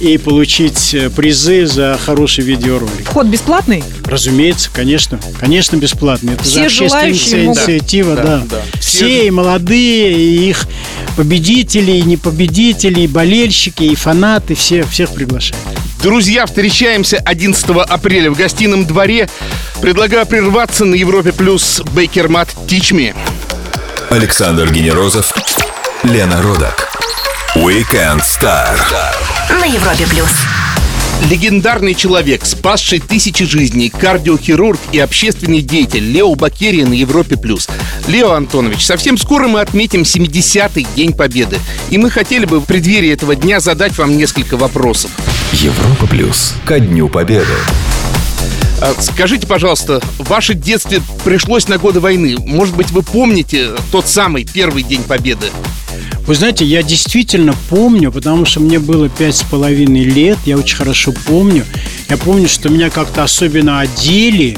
и 0.00 0.18
получить 0.18 0.92
э, 0.92 1.08
призы 1.08 1.64
за 1.66 1.98
хорошую 2.04 2.25
хороший 2.26 2.42
видеоролик. 2.42 3.08
Вход 3.08 3.26
бесплатный? 3.28 3.84
Разумеется, 4.04 4.68
конечно. 4.72 5.20
Конечно, 5.38 5.76
бесплатный. 5.76 6.32
Это 6.34 6.42
Все 6.42 6.64
общественная 6.64 7.12
инициатива, 7.12 8.16
да. 8.16 8.22
да. 8.22 8.42
да. 8.50 8.80
Все, 8.80 8.96
Все 8.96 9.26
и 9.28 9.30
молодые, 9.30 10.12
и 10.12 10.48
их 10.48 10.66
победители, 11.16 11.92
и 11.92 12.02
непобедители, 12.02 13.02
и 13.02 13.06
болельщики, 13.06 13.84
и 13.84 13.94
фанаты, 13.94 14.56
все, 14.56 14.82
всех 14.84 15.10
приглашаем. 15.10 15.62
Друзья, 16.02 16.46
встречаемся 16.46 17.18
11 17.18 17.64
апреля 17.88 18.32
в 18.32 18.36
гостином 18.36 18.86
дворе. 18.86 19.28
Предлагаю 19.80 20.26
прерваться 20.26 20.84
на 20.84 20.96
Европе 20.96 21.32
плюс 21.32 21.80
Бейкермат 21.94 22.48
Тичми. 22.66 23.14
Александр 24.10 24.72
Генерозов, 24.72 25.32
Лена 26.02 26.42
Родак. 26.42 26.88
Weekend 27.54 28.22
Star. 28.22 28.76
На 29.48 29.64
Европе 29.64 30.06
плюс. 30.10 30.55
Легендарный 31.30 31.94
человек, 31.94 32.44
спасший 32.44 33.00
тысячи 33.00 33.44
жизней, 33.44 33.90
кардиохирург 33.90 34.78
и 34.92 34.98
общественный 34.98 35.60
деятель 35.60 36.04
Лео 36.04 36.34
Бакерия 36.34 36.86
на 36.86 36.94
Европе+. 36.94 37.36
плюс. 37.36 37.68
Лео 38.06 38.32
Антонович, 38.32 38.84
совсем 38.84 39.18
скоро 39.18 39.48
мы 39.48 39.60
отметим 39.60 40.02
70-й 40.02 40.86
День 40.94 41.12
Победы. 41.12 41.58
И 41.90 41.98
мы 41.98 42.10
хотели 42.10 42.44
бы 42.44 42.60
в 42.60 42.64
преддверии 42.64 43.10
этого 43.10 43.34
дня 43.34 43.60
задать 43.60 43.96
вам 43.98 44.16
несколько 44.16 44.56
вопросов. 44.56 45.10
Европа 45.52 46.06
Плюс. 46.06 46.54
Ко 46.64 46.78
Дню 46.78 47.08
Победы. 47.08 47.46
А, 48.80 48.94
скажите, 49.00 49.46
пожалуйста, 49.46 50.00
ваше 50.18 50.54
детстве 50.54 51.00
пришлось 51.24 51.68
на 51.68 51.78
годы 51.78 52.00
войны. 52.00 52.36
Может 52.38 52.76
быть, 52.76 52.90
вы 52.90 53.02
помните 53.02 53.70
тот 53.90 54.06
самый 54.06 54.44
первый 54.44 54.82
День 54.82 55.02
Победы? 55.02 55.46
Вы 56.26 56.34
знаете, 56.34 56.64
я 56.64 56.82
действительно 56.82 57.54
помню, 57.70 58.10
потому 58.10 58.44
что 58.44 58.60
мне 58.60 58.80
было 58.80 59.08
пять 59.08 59.36
с 59.36 59.42
половиной 59.44 60.02
лет, 60.04 60.38
я 60.44 60.58
очень 60.58 60.76
хорошо 60.76 61.12
помню. 61.26 61.64
Я 62.10 62.16
помню, 62.16 62.48
что 62.48 62.68
меня 62.68 62.90
как-то 62.90 63.22
особенно 63.22 63.80
одели, 63.80 64.56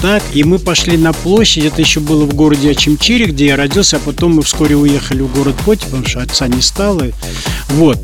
так, 0.00 0.22
и 0.32 0.42
мы 0.44 0.58
пошли 0.58 0.96
на 0.96 1.12
площадь, 1.12 1.66
это 1.66 1.82
еще 1.82 2.00
было 2.00 2.24
в 2.24 2.34
городе 2.34 2.70
Ачимчире, 2.70 3.26
где 3.26 3.48
я 3.48 3.56
родился, 3.56 3.98
а 3.98 4.00
потом 4.00 4.36
мы 4.36 4.42
вскоре 4.42 4.76
уехали 4.76 5.20
в 5.20 5.32
город 5.32 5.56
Поти, 5.66 5.84
потому 5.84 6.06
что 6.06 6.20
отца 6.20 6.48
не 6.48 6.62
стало. 6.62 7.08
Вот. 7.68 8.02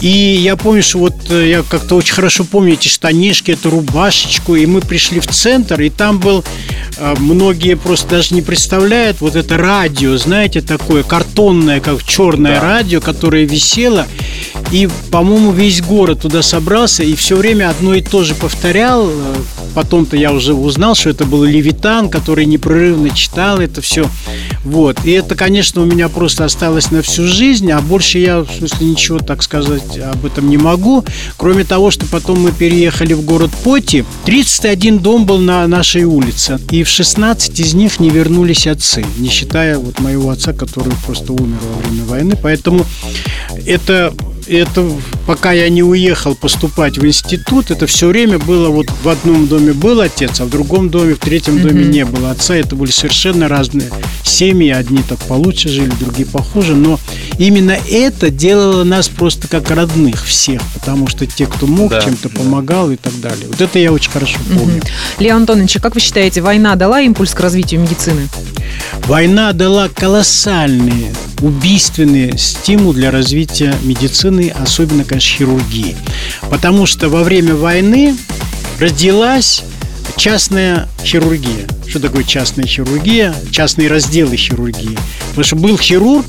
И 0.00 0.08
я 0.08 0.56
помню, 0.56 0.82
что 0.82 0.98
вот 0.98 1.14
э, 1.30 1.48
я 1.48 1.62
как-то 1.62 1.94
очень 1.96 2.14
хорошо 2.14 2.44
помню 2.44 2.74
эти 2.74 2.88
штанишки, 2.88 3.52
эту 3.52 3.70
рубашечку, 3.70 4.54
и 4.54 4.66
мы 4.66 4.80
пришли 4.80 5.20
в 5.20 5.26
центр, 5.26 5.80
и 5.80 5.88
там 5.88 6.18
был, 6.18 6.44
э, 6.98 7.14
многие 7.18 7.76
просто 7.76 8.10
даже 8.10 8.34
не 8.34 8.42
представляют, 8.42 9.20
вот 9.20 9.36
это 9.36 9.56
радио, 9.56 10.16
знаете, 10.18 10.60
такое 10.60 11.02
картонное, 11.02 11.80
как 11.80 12.04
черное 12.04 12.60
да. 12.60 12.60
радио, 12.60 13.00
которое 13.00 13.46
висело, 13.46 14.06
и, 14.72 14.88
по-моему, 15.10 15.52
весь 15.52 15.80
город 15.80 16.22
туда 16.22 16.42
собрался, 16.42 17.02
и 17.02 17.14
все 17.14 17.36
время 17.36 17.70
одно 17.70 17.94
и 17.94 18.02
то 18.02 18.24
же 18.24 18.34
повторял. 18.34 19.10
Потом-то 19.74 20.16
я 20.16 20.32
уже 20.32 20.54
узнал, 20.54 20.94
что 20.94 21.10
это 21.10 21.24
был 21.24 21.44
Левитан, 21.44 22.08
который 22.08 22.46
непрерывно 22.46 23.10
читал 23.10 23.58
это 23.58 23.80
все. 23.82 24.08
Вот. 24.64 25.04
И 25.04 25.10
это, 25.10 25.34
конечно, 25.34 25.82
у 25.82 25.84
меня 25.84 26.08
просто 26.08 26.44
осталось 26.44 26.90
на 26.90 27.02
всю 27.02 27.26
жизнь, 27.26 27.70
а 27.70 27.80
больше 27.80 28.18
я, 28.18 28.40
в 28.40 28.50
смысле, 28.50 28.86
ничего, 28.86 29.18
так 29.18 29.42
сказать, 29.42 29.98
об 29.98 30.24
этом 30.24 30.48
не 30.48 30.56
могу. 30.56 31.04
Кроме 31.36 31.64
того, 31.64 31.90
что 31.90 32.06
потом 32.06 32.40
мы 32.40 32.52
переехали 32.52 33.12
в 33.12 33.22
город 33.22 33.50
Поти. 33.62 34.04
31 34.24 34.98
дом 34.98 35.26
был 35.26 35.38
на 35.38 35.66
нашей 35.66 36.04
улице, 36.04 36.58
и 36.70 36.82
в 36.82 36.88
16 36.88 37.60
из 37.60 37.74
них 37.74 38.00
не 38.00 38.10
вернулись 38.10 38.66
отцы, 38.66 39.04
не 39.18 39.28
считая 39.28 39.78
вот 39.78 40.00
моего 40.00 40.30
отца, 40.30 40.52
который 40.52 40.92
просто 41.04 41.32
умер 41.32 41.58
во 41.62 41.88
время 41.88 42.04
войны. 42.04 42.38
Поэтому 42.42 42.84
это 43.66 44.12
это 44.48 44.88
пока 45.26 45.52
я 45.52 45.68
не 45.68 45.82
уехал 45.82 46.34
поступать 46.34 46.98
в 46.98 47.06
институт, 47.06 47.70
это 47.70 47.86
все 47.86 48.08
время 48.08 48.38
было 48.38 48.68
вот 48.68 48.86
в 49.02 49.08
одном 49.08 49.46
доме 49.46 49.72
был 49.72 50.00
отец, 50.00 50.40
а 50.40 50.44
в 50.44 50.50
другом 50.50 50.88
доме, 50.88 51.14
в 51.14 51.18
третьем 51.18 51.60
доме 51.60 51.84
не 51.84 52.04
было 52.04 52.30
отца. 52.30 52.54
Это 52.54 52.76
были 52.76 52.90
совершенно 52.90 53.48
разные 53.48 53.90
семьи, 54.22 54.70
одни 54.70 55.02
так 55.08 55.18
получше 55.20 55.68
жили, 55.68 55.92
другие 55.98 56.26
похуже, 56.26 56.74
но 56.74 56.98
именно 57.38 57.76
это 57.90 58.30
делало 58.30 58.84
нас 58.84 59.08
просто 59.08 59.48
как 59.48 59.70
родных 59.70 60.24
всех, 60.26 60.60
потому 60.74 61.06
что 61.08 61.26
те, 61.26 61.46
кто 61.46 61.66
мог, 61.66 61.90
Да, 61.90 62.00
чем-то 62.00 62.28
да. 62.28 62.38
помогал 62.38 62.90
и 62.90 62.96
так 62.96 63.18
далее. 63.20 63.46
Вот 63.48 63.60
это 63.60 63.78
я 63.78 63.92
очень 63.92 64.10
хорошо 64.10 64.38
помню. 64.56 64.82
Лео 65.18 65.36
Антонович, 65.36 65.76
а 65.76 65.80
как 65.80 65.94
вы 65.94 66.00
считаете, 66.00 66.40
война 66.40 66.74
дала 66.76 67.00
импульс 67.00 67.34
к 67.34 67.40
развитию 67.40 67.80
медицины? 67.80 68.28
Война 69.06 69.52
дала 69.52 69.88
колоссальный, 69.88 71.08
убийственный 71.40 72.36
стимул 72.38 72.92
для 72.92 73.10
развития 73.10 73.74
медицины, 73.82 74.35
особенно, 74.44 75.04
конечно, 75.04 75.36
хирургии. 75.38 75.96
Потому 76.50 76.86
что 76.86 77.08
во 77.08 77.22
время 77.22 77.54
войны 77.54 78.16
родилась 78.78 79.62
частная 80.16 80.88
хирургия. 81.02 81.66
Что 81.88 82.00
такое 82.00 82.24
частная 82.24 82.66
хирургия? 82.66 83.34
Частные 83.50 83.88
разделы 83.88 84.36
хирургии. 84.36 84.98
Потому 85.30 85.44
что 85.44 85.56
был 85.56 85.78
хирург, 85.78 86.26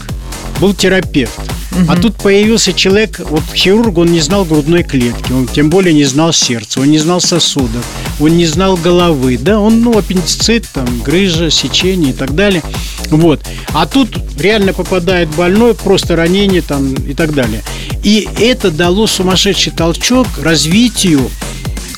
был 0.60 0.74
терапевт. 0.74 1.40
А 1.88 1.96
тут 1.96 2.16
появился 2.16 2.74
человек, 2.74 3.20
вот 3.20 3.44
хирург, 3.54 3.98
он 3.98 4.12
не 4.12 4.20
знал 4.20 4.46
грудной 4.46 4.84
клетки, 4.84 5.32
он 5.32 5.48
тем 5.48 5.70
более 5.70 5.94
не 5.94 6.06
знал 6.06 6.34
сердца, 6.34 6.82
он 6.82 6.88
не 6.88 6.98
знал 6.98 7.22
сосудов, 7.22 7.86
он 8.20 8.38
не 8.38 8.46
знал 8.46 8.78
головы, 8.78 9.38
да, 9.38 9.60
он, 9.60 9.82
ну, 9.82 9.98
аппендицит, 9.98 10.68
там, 10.74 11.02
грыжа, 11.02 11.50
сечение 11.50 12.12
и 12.12 12.14
так 12.14 12.36
далее. 12.36 12.64
Вот. 13.10 13.42
А 13.74 13.86
тут 13.86 14.10
реально 14.40 14.74
попадает 14.74 15.30
больной, 15.30 15.74
просто 15.74 16.16
ранение 16.16 16.62
там 16.62 16.94
и 16.94 17.14
так 17.14 17.34
далее. 17.34 17.64
И 18.04 18.28
это 18.40 18.72
дало 18.72 19.08
сумасшедший 19.08 19.72
толчок 19.72 20.28
развитию 20.42 21.30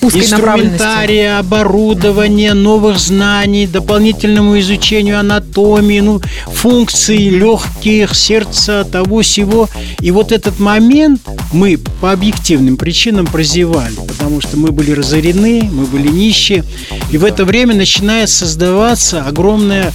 Узкой 0.02 0.22
инструментария, 0.22 1.40
оборудования, 1.40 2.54
новых 2.54 3.00
знаний, 3.00 3.68
дополнительному 3.68 4.58
изучению 4.60 5.20
анатомии, 5.20 6.00
ну, 6.00 6.22
функций 6.48 7.30
легких, 7.30 8.16
сердца, 8.16 8.86
того 8.90 9.22
всего. 9.22 9.68
И 10.00 10.12
вот 10.12 10.32
этот 10.32 10.60
момент 10.60 11.22
мы 11.52 11.78
по 12.00 12.14
объективным 12.14 12.78
причинам 12.78 13.28
прозевали, 13.28 13.96
потому 14.08 14.40
что 14.40 14.58
мы 14.58 14.72
были 14.72 14.92
разорены, 14.92 15.70
мы 15.70 15.86
были 15.86 16.08
нищие. 16.08 16.64
И 17.12 17.18
в 17.18 17.26
это 17.26 17.44
время 17.44 17.76
начинает 17.76 18.30
создаваться 18.30 19.24
огромная, 19.26 19.92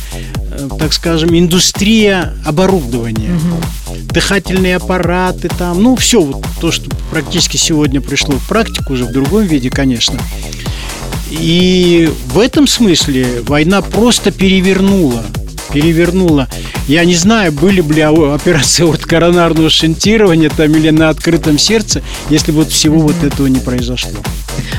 э, 0.50 0.68
так 0.78 0.92
скажем, 0.92 1.36
индустрия 1.36 2.34
оборудования 2.44 3.30
дыхательные 4.14 4.76
аппараты 4.76 5.48
там, 5.48 5.82
ну, 5.82 5.96
все 5.96 6.20
вот 6.22 6.42
то, 6.60 6.70
что 6.70 6.88
практически 7.10 7.56
сегодня 7.56 8.00
пришло 8.00 8.36
в 8.36 8.48
практику, 8.48 8.92
уже 8.92 9.04
в 9.04 9.12
другом 9.12 9.42
виде, 9.42 9.68
конечно. 9.68 10.18
И 11.30 12.10
в 12.26 12.38
этом 12.38 12.68
смысле 12.68 13.42
война 13.42 13.82
просто 13.82 14.30
перевернула 14.30 15.24
перевернула. 15.72 16.48
Я 16.86 17.04
не 17.04 17.16
знаю, 17.16 17.50
были 17.50 17.80
бы 17.80 17.94
ли 17.94 18.02
операции 18.02 18.84
от 18.84 19.04
коронарного 19.04 19.68
шентирования 19.68 20.48
там 20.48 20.72
или 20.72 20.90
на 20.90 21.08
открытом 21.08 21.58
сердце, 21.58 22.02
если 22.30 22.52
бы 22.52 22.58
вот 22.58 22.70
всего 22.70 23.00
вот 23.00 23.16
этого 23.24 23.48
не 23.48 23.58
произошло. 23.58 24.12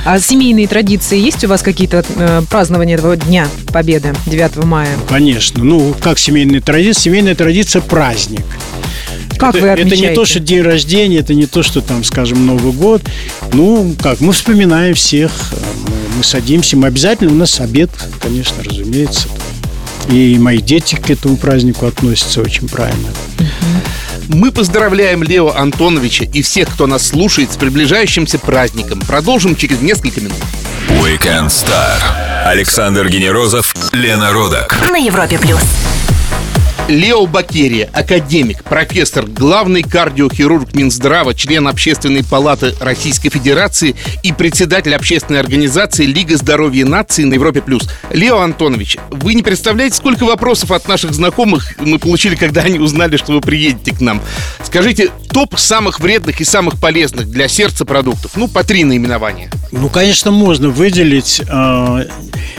А 0.06 0.20
семейные 0.20 0.68
традиции 0.68 1.20
есть 1.20 1.44
у 1.44 1.50
вас 1.50 1.62
какие-то 1.62 2.06
э, 2.16 2.42
празднования 2.50 2.96
этого 2.96 3.18
Дня 3.18 3.50
Победы 3.74 4.16
9 4.26 4.64
мая? 4.64 4.88
Конечно. 5.10 5.64
Ну, 5.64 5.94
как 6.00 6.18
семейная 6.18 6.62
традиция? 6.62 7.02
Семейная 7.02 7.36
традиция– 7.36 7.82
праздник. 7.82 8.46
Как 9.38 9.56
это, 9.56 9.64
вы 9.64 9.68
это 9.70 9.82
отмечаете? 9.82 10.10
не 10.10 10.16
то, 10.16 10.26
что 10.26 10.40
день 10.40 10.62
рождения, 10.62 11.20
это 11.20 11.34
не 11.34 11.46
то, 11.46 11.64
что 11.64 11.82
там, 11.82 12.04
скажем, 12.04 12.46
Новый 12.46 12.74
год. 12.74 13.02
Ну, 13.54 13.96
как, 14.02 14.22
мы 14.22 14.34
вспоминаем 14.34 14.96
всех, 14.96 15.32
мы, 15.52 16.18
мы 16.18 16.24
садимся, 16.24 16.78
мы 16.78 16.88
обязательно, 16.88 17.32
у 17.32 17.36
нас 17.36 17.60
обед, 17.60 17.90
конечно, 18.22 18.64
разумеется. 18.64 19.28
И 20.10 20.38
мои 20.38 20.60
дети 20.60 20.96
к 20.96 21.10
этому 21.10 21.36
празднику 21.38 21.86
относятся 21.86 22.42
очень 22.42 22.68
правильно. 22.68 23.10
Мы 24.28 24.52
поздравляем 24.52 25.24
Лео 25.24 25.52
Антоновича 25.56 26.26
и 26.26 26.42
всех, 26.42 26.70
кто 26.70 26.88
нас 26.88 27.08
слушает 27.08 27.52
с 27.52 27.58
приближающимся 27.58 28.40
праздником. 28.40 29.00
Продолжим 29.02 29.56
через 29.56 29.82
несколько 29.82 30.22
минут. 30.22 30.38
Weekend 30.90 31.48
Star. 31.48 31.98
Александр 32.46 33.10
Генерозов, 33.10 33.76
Лена 33.92 34.32
Родак. 34.32 34.78
На 34.92 34.98
Европе 34.98 35.40
плюс. 35.40 35.62
Лео 36.88 37.26
Бакерия, 37.26 37.90
академик, 37.94 38.64
профессор, 38.64 39.26
главный 39.26 39.82
кардиохирург 39.82 40.76
Минздрава, 40.76 41.34
член 41.34 41.68
Общественной 41.68 42.24
палаты 42.24 42.76
Российской 42.80 43.30
Федерации 43.30 43.96
и 44.22 44.32
председатель 44.32 44.94
общественной 44.94 45.40
организации 45.40 46.06
Лига 46.06 46.38
здоровья 46.38 46.86
нации 46.86 47.24
на 47.24 47.34
Европе+. 47.34 47.64
плюс. 47.64 47.90
Лео 48.12 48.38
Антонович, 48.38 48.98
вы 49.10 49.34
не 49.34 49.42
представляете, 49.42 49.96
сколько 49.96 50.26
вопросов 50.26 50.72
от 50.72 50.88
наших 50.88 51.14
знакомых 51.14 51.74
мы 51.80 51.98
получили, 51.98 52.36
когда 52.36 52.62
они 52.62 52.78
узнали, 52.78 53.18
что 53.18 53.34
вы 53.34 53.42
приедете 53.42 53.92
к 53.92 54.00
нам. 54.00 54.22
Скажите, 54.64 55.10
топ 55.32 55.58
самых 55.58 56.00
вредных 56.00 56.40
и 56.40 56.44
самых 56.44 56.80
полезных 56.80 57.32
для 57.32 57.48
сердца 57.48 57.86
продуктов. 57.86 58.34
Ну, 58.36 58.48
по 58.48 58.64
три 58.64 58.84
наименования. 58.84 59.50
Ну, 59.72 59.90
конечно, 59.90 60.30
можно 60.30 60.70
выделить, 60.70 61.42
э, 61.50 62.06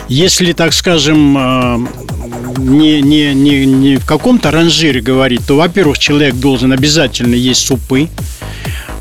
если, 0.08 0.52
так 0.52 0.74
скажем, 0.74 1.38
э, 1.38 2.15
не, 2.56 3.00
не, 3.02 3.34
не, 3.34 3.66
не 3.66 3.96
в 3.96 4.06
каком-то 4.06 4.50
ранжире 4.50 5.00
говорить, 5.00 5.40
то, 5.46 5.56
во-первых, 5.56 5.98
человек 5.98 6.34
должен 6.34 6.72
обязательно 6.72 7.34
есть 7.34 7.66
супы, 7.66 8.08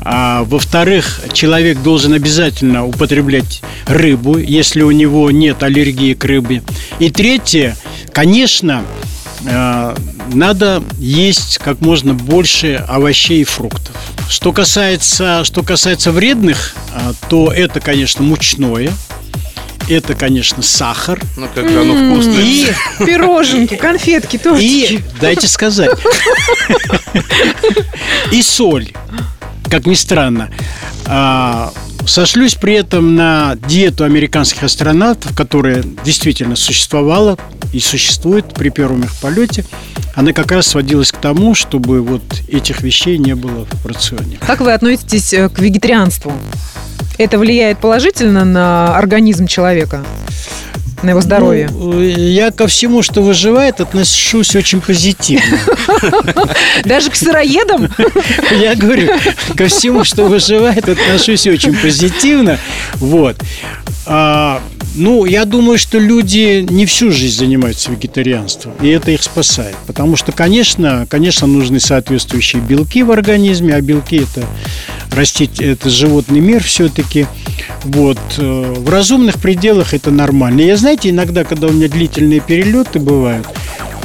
а, 0.08 0.44
во-вторых, 0.44 1.20
человек 1.32 1.82
должен 1.82 2.12
обязательно 2.12 2.86
употреблять 2.86 3.62
рыбу, 3.86 4.38
если 4.38 4.82
у 4.82 4.92
него 4.92 5.32
нет 5.32 5.64
аллергии 5.64 6.14
к 6.14 6.24
рыбе. 6.24 6.62
И 7.00 7.10
третье, 7.10 7.76
конечно, 8.12 8.84
э, 9.44 9.96
надо 10.32 10.84
есть 10.98 11.58
как 11.58 11.80
можно 11.80 12.14
больше 12.14 12.84
овощей 12.88 13.40
и 13.40 13.44
фруктов. 13.44 13.96
Что 14.28 14.52
касается, 14.52 15.42
что 15.42 15.64
касается 15.64 16.12
вредных, 16.12 16.76
а, 16.92 17.12
то 17.28 17.52
это, 17.52 17.80
конечно, 17.80 18.22
мучное, 18.22 18.92
это, 19.88 20.14
конечно, 20.14 20.62
сахар. 20.62 21.20
Ну, 21.36 21.48
как 21.54 21.68
же 21.68 21.80
оно 21.80 22.12
вкусное. 22.12 22.42
И, 22.42 22.68
Пироженки, 22.98 23.76
конфетки, 23.76 24.38
тортики. 24.38 24.94
и 24.94 25.00
дайте 25.20 25.48
сказать, 25.48 25.98
и 28.32 28.42
соль, 28.42 28.92
как 29.70 29.86
ни 29.86 29.94
странно. 29.94 30.50
А, 31.06 31.72
Сошлюсь 32.06 32.54
при 32.54 32.74
этом 32.74 33.16
на 33.16 33.56
диету 33.66 34.04
американских 34.04 34.62
астронавтов, 34.62 35.34
которая 35.34 35.82
действительно 36.04 36.54
существовала 36.54 37.36
и 37.72 37.80
существует 37.80 38.54
при 38.54 38.68
первом 38.68 39.02
их 39.02 39.14
полете. 39.16 39.64
Она 40.14 40.32
как 40.32 40.52
раз 40.52 40.68
сводилась 40.68 41.10
к 41.10 41.16
тому, 41.16 41.54
чтобы 41.54 42.00
вот 42.00 42.22
этих 42.48 42.80
вещей 42.80 43.18
не 43.18 43.34
было 43.34 43.66
в 43.82 43.86
рационе. 43.86 44.38
Как 44.46 44.60
вы 44.60 44.72
относитесь 44.72 45.32
э, 45.34 45.48
к 45.48 45.58
вегетарианству? 45.58 46.32
Это 47.18 47.38
влияет 47.38 47.78
положительно 47.78 48.44
на 48.44 48.96
организм 48.96 49.46
человека? 49.46 50.04
На 51.02 51.10
его 51.10 51.20
здоровье? 51.20 51.68
Ну, 51.70 52.00
э, 52.00 52.10
я 52.10 52.50
ко 52.50 52.66
всему, 52.66 53.02
что 53.02 53.22
выживает, 53.22 53.80
отношусь 53.80 54.56
очень 54.56 54.80
позитивно. 54.80 55.58
Даже 56.84 57.10
к 57.10 57.16
сыроедам? 57.16 57.88
Я 58.50 58.74
говорю, 58.74 59.10
ко 59.56 59.68
всему, 59.68 60.04
что 60.04 60.24
выживает, 60.24 60.88
отношусь 60.88 61.46
очень 61.46 61.76
позитивно. 61.76 62.58
Вот. 62.94 63.36
А, 64.06 64.62
ну, 64.94 65.24
я 65.26 65.44
думаю, 65.44 65.78
что 65.78 65.98
люди 65.98 66.64
не 66.68 66.86
всю 66.86 67.10
жизнь 67.10 67.38
занимаются 67.38 67.90
вегетарианством, 67.90 68.72
и 68.80 68.88
это 68.88 69.10
их 69.10 69.22
спасает. 69.22 69.76
Потому 69.86 70.16
что, 70.16 70.32
конечно, 70.32 71.06
конечно, 71.10 71.46
нужны 71.46 71.80
соответствующие 71.80 72.62
белки 72.62 73.02
в 73.02 73.10
организме, 73.10 73.74
а 73.74 73.80
белки 73.80 74.16
это 74.16 74.46
растить, 75.16 75.60
это 75.60 75.90
животный 75.90 76.40
мир 76.40 76.62
все-таки. 76.62 77.26
Вот. 77.84 78.18
э, 78.38 78.74
В 78.76 78.88
разумных 78.90 79.36
пределах 79.40 79.94
это 79.94 80.10
нормально. 80.10 80.60
Я, 80.60 80.76
знаете, 80.76 81.10
иногда, 81.10 81.44
когда 81.44 81.66
у 81.68 81.72
меня 81.72 81.88
длительные 81.88 82.40
перелеты 82.40 82.98
бывают, 82.98 83.46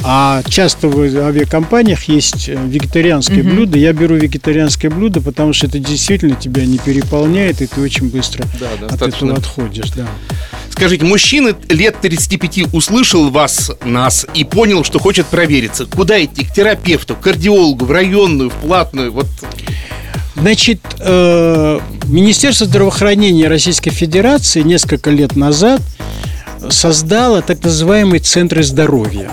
а 0.04 0.42
часто 0.48 0.88
в 0.88 0.98
авиакомпаниях 1.00 2.04
есть 2.04 2.48
э, 2.48 2.54
вегетарианское 2.66 3.42
блюдо. 3.44 3.78
Я 3.78 3.92
беру 3.92 4.16
вегетарианское 4.16 4.90
блюдо, 4.90 5.20
потому 5.20 5.52
что 5.52 5.66
это 5.68 5.78
действительно 5.78 6.34
тебя 6.34 6.64
не 6.66 6.78
переполняет, 6.78 7.62
и 7.62 7.66
ты 7.66 7.80
очень 7.80 8.08
быстро 8.10 8.44
Да, 8.58 8.66
от 8.72 8.80
достаточно. 8.90 9.26
этого 9.26 9.38
отходишь. 9.38 9.90
Да. 9.90 10.06
Скажите, 10.70 11.04
мужчина 11.04 11.54
лет 11.68 12.00
35 12.00 12.72
услышал 12.74 13.30
вас, 13.30 13.70
нас, 13.84 14.26
и 14.34 14.42
понял, 14.42 14.82
что 14.82 14.98
хочет 14.98 15.26
провериться. 15.26 15.86
Куда 15.86 16.22
идти? 16.24 16.44
К 16.46 16.52
терапевту, 16.52 17.14
к 17.14 17.20
кардиологу, 17.20 17.84
в 17.84 17.90
районную, 17.92 18.50
в 18.50 18.54
платную? 18.54 19.12
Вот 19.12 19.26
Значит, 20.34 20.80
э, 20.98 21.80
Министерство 22.06 22.66
здравоохранения 22.66 23.48
Российской 23.48 23.90
Федерации 23.90 24.62
несколько 24.62 25.10
лет 25.10 25.36
назад 25.36 25.80
создало 26.70 27.42
так 27.42 27.62
называемые 27.62 28.20
центры 28.20 28.62
здоровья. 28.62 29.30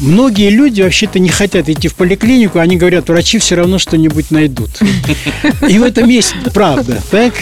Многие 0.00 0.50
люди 0.50 0.82
вообще-то 0.82 1.20
не 1.20 1.28
хотят 1.28 1.68
идти 1.68 1.86
в 1.86 1.94
поликлинику, 1.94 2.58
они 2.58 2.76
говорят, 2.76 3.08
врачи 3.08 3.38
все 3.38 3.54
равно 3.54 3.78
что-нибудь 3.78 4.32
найдут. 4.32 4.70
И 5.68 5.78
в 5.78 5.84
этом 5.84 6.08
есть 6.08 6.34
правда, 6.52 7.00
так? 7.10 7.34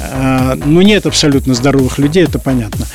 А, 0.00 0.58
Ну, 0.64 0.80
нет 0.80 1.04
абсолютно 1.04 1.54
здоровых 1.54 1.98
людей, 1.98 2.24
это 2.24 2.38
понятно. 2.38 2.86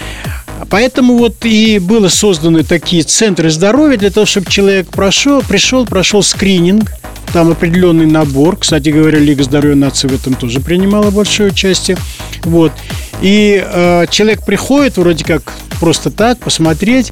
Поэтому 0.70 1.18
вот 1.18 1.46
и 1.46 1.78
было 1.78 2.08
созданы 2.08 2.64
такие 2.64 3.04
центры 3.04 3.52
здоровья 3.52 3.98
для 3.98 4.10
того, 4.10 4.26
чтобы 4.26 4.50
человек 4.50 4.88
прошел, 4.88 5.42
пришел, 5.42 5.86
прошел 5.86 6.24
скрининг, 6.24 6.92
там 7.34 7.52
определенный 7.52 8.06
набор. 8.06 8.58
Кстати 8.58 8.90
говоря, 8.90 9.20
Лига 9.20 9.44
здоровья 9.44 9.76
нации 9.76 10.08
в 10.08 10.14
этом 10.14 10.36
тоже 10.36 10.62
принимала 10.62 11.10
большое 11.10 11.52
участие. 11.52 11.98
Вот. 12.44 12.72
И 13.22 13.62
э, 13.66 14.06
человек 14.10 14.46
приходит 14.46 14.98
вроде 14.98 15.26
как 15.26 15.52
просто 15.80 16.12
так 16.12 16.38
посмотреть, 16.40 17.12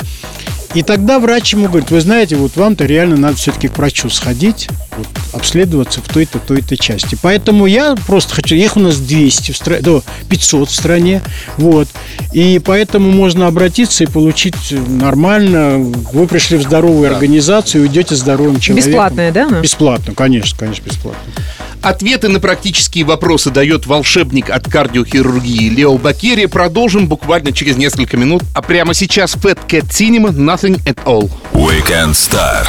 и 0.74 0.84
тогда 0.84 1.20
врач 1.20 1.54
ему 1.54 1.68
говорит, 1.68 1.92
вы 1.92 2.00
знаете, 2.00 2.36
вот 2.36 2.56
вам-то 2.56 2.86
реально 2.86 3.18
надо 3.18 3.36
все-таки 3.36 3.68
к 3.68 3.78
врачу 3.78 4.10
сходить, 4.10 4.70
вот, 4.97 5.08
обследоваться 5.34 6.01
в 6.01 6.08
той-то, 6.08 6.39
той-то 6.39 6.77
части. 6.77 7.17
Поэтому 7.21 7.65
я 7.65 7.95
просто 8.08 8.36
хочу, 8.36 8.56
их 8.56 8.77
у 8.77 8.80
нас 8.80 8.97
200 8.97 9.51
в 9.51 9.58
стране, 9.58 9.82
до 9.82 10.04
500 10.30 10.69
в 10.69 10.73
стране, 10.73 11.21
вот. 11.58 11.88
И 12.34 12.60
поэтому 12.63 13.12
можно 13.12 13.47
обратиться 13.47 14.04
и 14.04 14.08
получить 14.08 14.56
нормально. 14.71 15.77
Вы 16.13 16.27
пришли 16.27 16.58
в 16.58 16.63
здоровую 16.63 17.10
да. 17.10 17.15
организацию 17.15 17.84
и 17.84 17.88
уйдете 17.88 18.15
здоровым 18.15 18.60
человеком. 18.60 18.91
Бесплатная, 18.91 19.32
да? 19.32 19.49
Бесплатно, 19.62 20.13
конечно, 20.13 20.58
конечно, 20.58 20.84
бесплатно. 20.84 21.34
Ответы 21.82 22.30
на 22.30 22.39
практические 22.39 23.06
вопросы 23.06 23.49
дает 23.49 23.88
волшебник 23.88 24.51
от 24.51 24.69
кардиохирургии 24.69 25.69
Лео 25.69 25.97
Бакери. 25.97 26.45
Продолжим 26.45 27.08
буквально 27.08 27.51
через 27.54 27.75
несколько 27.75 28.17
минут. 28.17 28.43
А 28.54 28.62
прямо 28.62 28.93
сейчас 28.93 29.36
Fat 29.36 29.58
Cat 29.67 29.89
Cinema 29.89 30.32
Nothing 30.32 30.80
at 30.86 31.04
All. 31.06 31.32
Weekend 31.54 32.12
Star. 32.12 32.67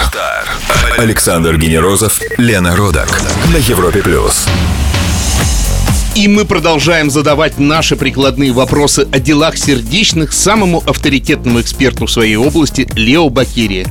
Александр 0.96 1.58
Генерозов, 1.58 2.11
Лена 2.36 2.76
Родак 2.76 3.20
на 3.52 3.56
Европе 3.56 4.02
плюс. 4.02 4.46
И 6.14 6.28
мы 6.28 6.44
продолжаем 6.44 7.10
задавать 7.10 7.58
наши 7.58 7.96
прикладные 7.96 8.52
вопросы 8.52 9.08
о 9.10 9.18
делах 9.18 9.56
сердечных 9.56 10.32
самому 10.32 10.82
авторитетному 10.86 11.60
эксперту 11.62 12.04
в 12.04 12.10
своей 12.10 12.36
области 12.36 12.86
Лео 12.94 13.30
Бакирия. 13.30 13.86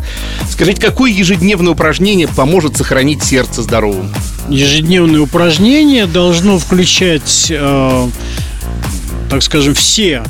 Скажите, 0.50 0.80
какое 0.80 1.12
ежедневное 1.12 1.72
упражнение 1.72 2.28
поможет 2.28 2.78
сохранить 2.78 3.24
сердце 3.24 3.64
здоровым? 3.64 4.14
Ежедневное 4.50 5.22
упражнение 5.22 6.06
должно 6.06 6.60
включать, 6.60 7.48
э, 7.50 8.10
так 9.30 9.42
скажем, 9.42 9.74
все 9.74 10.24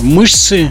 мышцы 0.00 0.70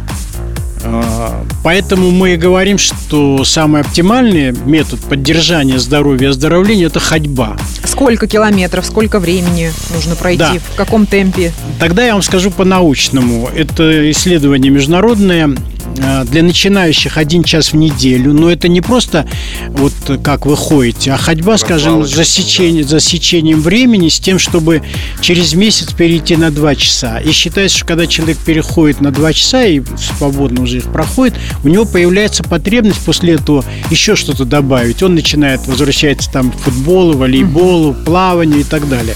а, 0.84 1.46
поэтому 1.66 2.12
мы 2.12 2.36
и 2.36 2.38
говорим, 2.38 2.78
что 2.78 3.44
самый 3.44 3.82
оптимальный 3.82 4.52
метод 4.52 5.00
поддержания 5.00 5.80
здоровья 5.80 6.28
и 6.28 6.30
оздоровления– 6.30 6.86
это 6.88 7.00
ходьба. 7.00 7.58
Сколько 7.84 8.28
километров, 8.28 8.86
сколько 8.86 9.20
времени 9.20 9.72
нужно 9.92 10.16
пройти, 10.16 10.38
да. 10.38 10.60
в 10.74 10.76
каком 10.76 11.08
темпе? 11.08 11.52
Тогда 11.80 12.06
я 12.06 12.14
вам 12.14 12.22
скажу 12.22 12.52
по-научному. 12.52 13.50
Это 13.56 14.12
исследование 14.12 14.72
международное 14.72 15.56
для 15.96 16.44
начинающих 16.44 17.18
один 17.18 17.44
час 17.44 17.74
в 17.74 17.76
неделю, 17.76 18.34
но 18.34 18.50
это 18.50 18.68
не 18.68 18.82
просто 18.82 19.28
вот 19.70 19.94
как 20.24 20.46
вы 20.46 20.56
ходите, 20.56 21.12
а 21.12 21.18
ходьба, 21.18 21.58
скажем, 21.58 22.06
за, 22.06 22.24
сечение, 22.24 22.84
да. 22.84 22.90
за 22.92 23.00
сечением 23.00 23.62
времени 23.62 24.10
с 24.10 24.20
тем, 24.20 24.40
чтобы 24.40 24.82
через 25.22 25.54
месяц 25.54 25.94
перейти 25.94 26.36
на 26.36 26.52
два 26.52 26.76
часа. 26.76 27.20
И 27.20 27.32
считается, 27.32 27.78
что 27.78 27.88
когда 27.88 28.08
человек 28.08 28.38
переходит 28.38 29.02
на 29.02 29.12
два 29.12 29.34
часа 29.34 29.66
и 29.66 29.82
свободно 30.18 30.64
уже 30.64 30.78
их 30.78 30.92
проходит, 30.92 31.36
у 31.64 31.68
него 31.68 31.86
появляется 31.86 32.44
потребность 32.44 33.04
после 33.06 33.36
этого 33.36 33.64
еще 33.90 34.16
что-то 34.16 34.46
добавить. 34.46 35.02
Он 35.04 35.16
начинает, 35.16 35.66
возвращается 35.68 36.32
там 36.32 36.52
к 36.52 36.58
футболу, 36.58 37.18
волейболу, 37.18 37.94
плаванию 37.94 38.62
и 38.62 38.64
так 38.64 38.88
далее. 38.90 39.16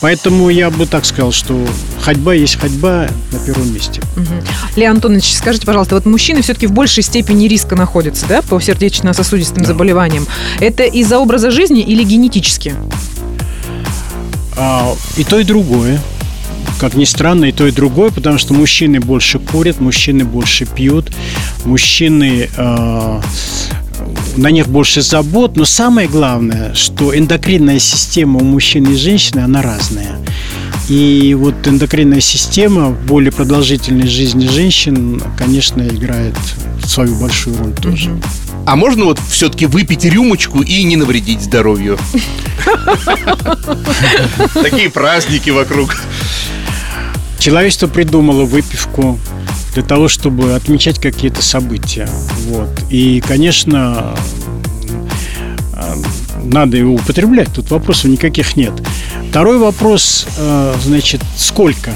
Поэтому 0.00 0.48
я 0.48 0.70
бы 0.70 0.86
так 0.86 1.04
сказал, 1.04 1.32
что 1.32 1.66
ходьба 2.00 2.34
есть 2.34 2.56
ходьба 2.56 3.08
на 3.32 3.38
первом 3.40 3.72
месте. 3.74 4.00
Угу. 4.16 4.76
Леон 4.76 4.96
Антонович, 4.96 5.34
скажите, 5.34 5.66
пожалуйста, 5.66 5.96
вот 5.96 6.06
мужчины 6.06 6.42
все-таки 6.42 6.66
в 6.66 6.72
большей 6.72 7.02
степени 7.02 7.48
риска 7.48 7.74
находятся, 7.74 8.26
да, 8.28 8.42
по 8.42 8.60
сердечно-сосудистым 8.60 9.62
да. 9.62 9.68
заболеваниям. 9.68 10.26
Это 10.60 10.84
из-за 10.84 11.18
образа 11.18 11.50
жизни 11.50 11.82
или 11.82 12.04
генетически? 12.04 12.74
А, 14.56 14.94
и 15.16 15.24
то, 15.24 15.38
и 15.38 15.44
другое. 15.44 16.00
Как 16.78 16.94
ни 16.94 17.04
странно, 17.04 17.46
и 17.46 17.52
то, 17.52 17.66
и 17.66 17.72
другое, 17.72 18.10
потому 18.10 18.38
что 18.38 18.54
мужчины 18.54 19.00
больше 19.00 19.40
курят, 19.40 19.80
мужчины 19.80 20.24
больше 20.24 20.64
пьют, 20.64 21.10
мужчины 21.64 22.48
э, 22.56 23.20
на 24.36 24.50
них 24.50 24.68
больше 24.68 25.02
забот, 25.02 25.56
но 25.56 25.64
самое 25.64 26.08
главное, 26.08 26.74
что 26.74 27.16
эндокринная 27.16 27.78
система 27.78 28.40
у 28.40 28.44
мужчин 28.44 28.84
и 28.84 28.96
женщины, 28.96 29.40
она 29.40 29.62
разная. 29.62 30.18
И 30.88 31.34
вот 31.34 31.54
эндокринная 31.66 32.20
система 32.20 32.88
в 32.88 33.06
более 33.06 33.30
продолжительной 33.30 34.06
жизни 34.06 34.48
женщин, 34.48 35.22
конечно, 35.36 35.82
играет 35.82 36.34
свою 36.84 37.14
большую 37.16 37.58
роль 37.58 37.74
тоже. 37.74 38.10
А 38.64 38.76
можно 38.76 39.04
вот 39.04 39.18
все-таки 39.30 39.66
выпить 39.66 40.04
рюмочку 40.04 40.60
и 40.60 40.82
не 40.84 40.96
навредить 40.96 41.42
здоровью? 41.42 41.98
Такие 44.54 44.90
праздники 44.90 45.50
вокруг. 45.50 45.96
Человечество 47.48 47.86
придумало 47.86 48.44
выпивку 48.44 49.18
для 49.72 49.82
того, 49.82 50.08
чтобы 50.08 50.52
отмечать 50.52 50.98
какие-то 51.00 51.40
события. 51.40 52.06
Вот. 52.46 52.68
И, 52.90 53.22
конечно, 53.26 54.14
надо 56.44 56.76
его 56.76 56.92
употреблять, 56.92 57.48
тут 57.54 57.70
вопросов 57.70 58.10
никаких 58.10 58.54
нет. 58.54 58.74
Второй 59.30 59.56
вопрос, 59.56 60.26
э, 60.36 60.74
значит, 60.84 61.22
сколько? 61.38 61.92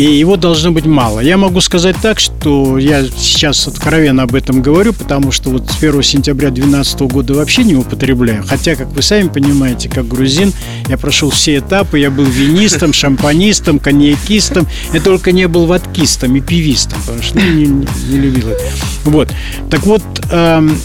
И 0.00 0.02
его 0.02 0.38
должно 0.38 0.72
быть 0.72 0.86
мало. 0.86 1.20
Я 1.20 1.36
могу 1.36 1.60
сказать 1.60 1.94
так, 2.00 2.20
что 2.20 2.78
я 2.78 3.04
сейчас 3.04 3.68
откровенно 3.68 4.22
об 4.22 4.34
этом 4.34 4.62
говорю, 4.62 4.94
потому 4.94 5.30
что 5.30 5.50
вот 5.50 5.70
с 5.70 5.76
1 5.76 6.02
сентября 6.02 6.48
2012 6.48 7.00
года 7.02 7.34
вообще 7.34 7.64
не 7.64 7.74
употребляю. 7.76 8.42
Хотя, 8.48 8.76
как 8.76 8.88
вы 8.92 9.02
сами 9.02 9.28
понимаете, 9.28 9.90
как 9.90 10.08
грузин, 10.08 10.54
я 10.88 10.96
прошел 10.96 11.28
все 11.28 11.58
этапы. 11.58 11.98
Я 11.98 12.10
был 12.10 12.24
винистом, 12.24 12.94
шампанистом, 12.94 13.78
коньякистом. 13.78 14.66
Я 14.94 15.02
только 15.02 15.32
не 15.32 15.46
был 15.48 15.66
водкистом 15.66 16.34
и 16.34 16.40
пивистом, 16.40 16.98
потому 17.02 17.22
что 17.22 17.38
ну, 17.38 17.44
не, 17.44 17.66
не, 17.66 17.86
не 18.08 18.18
любил 18.20 18.48
это. 18.48 18.64
Вот. 19.04 19.28
Так 19.68 19.84
вот, 19.84 20.02
эм, 20.30 20.78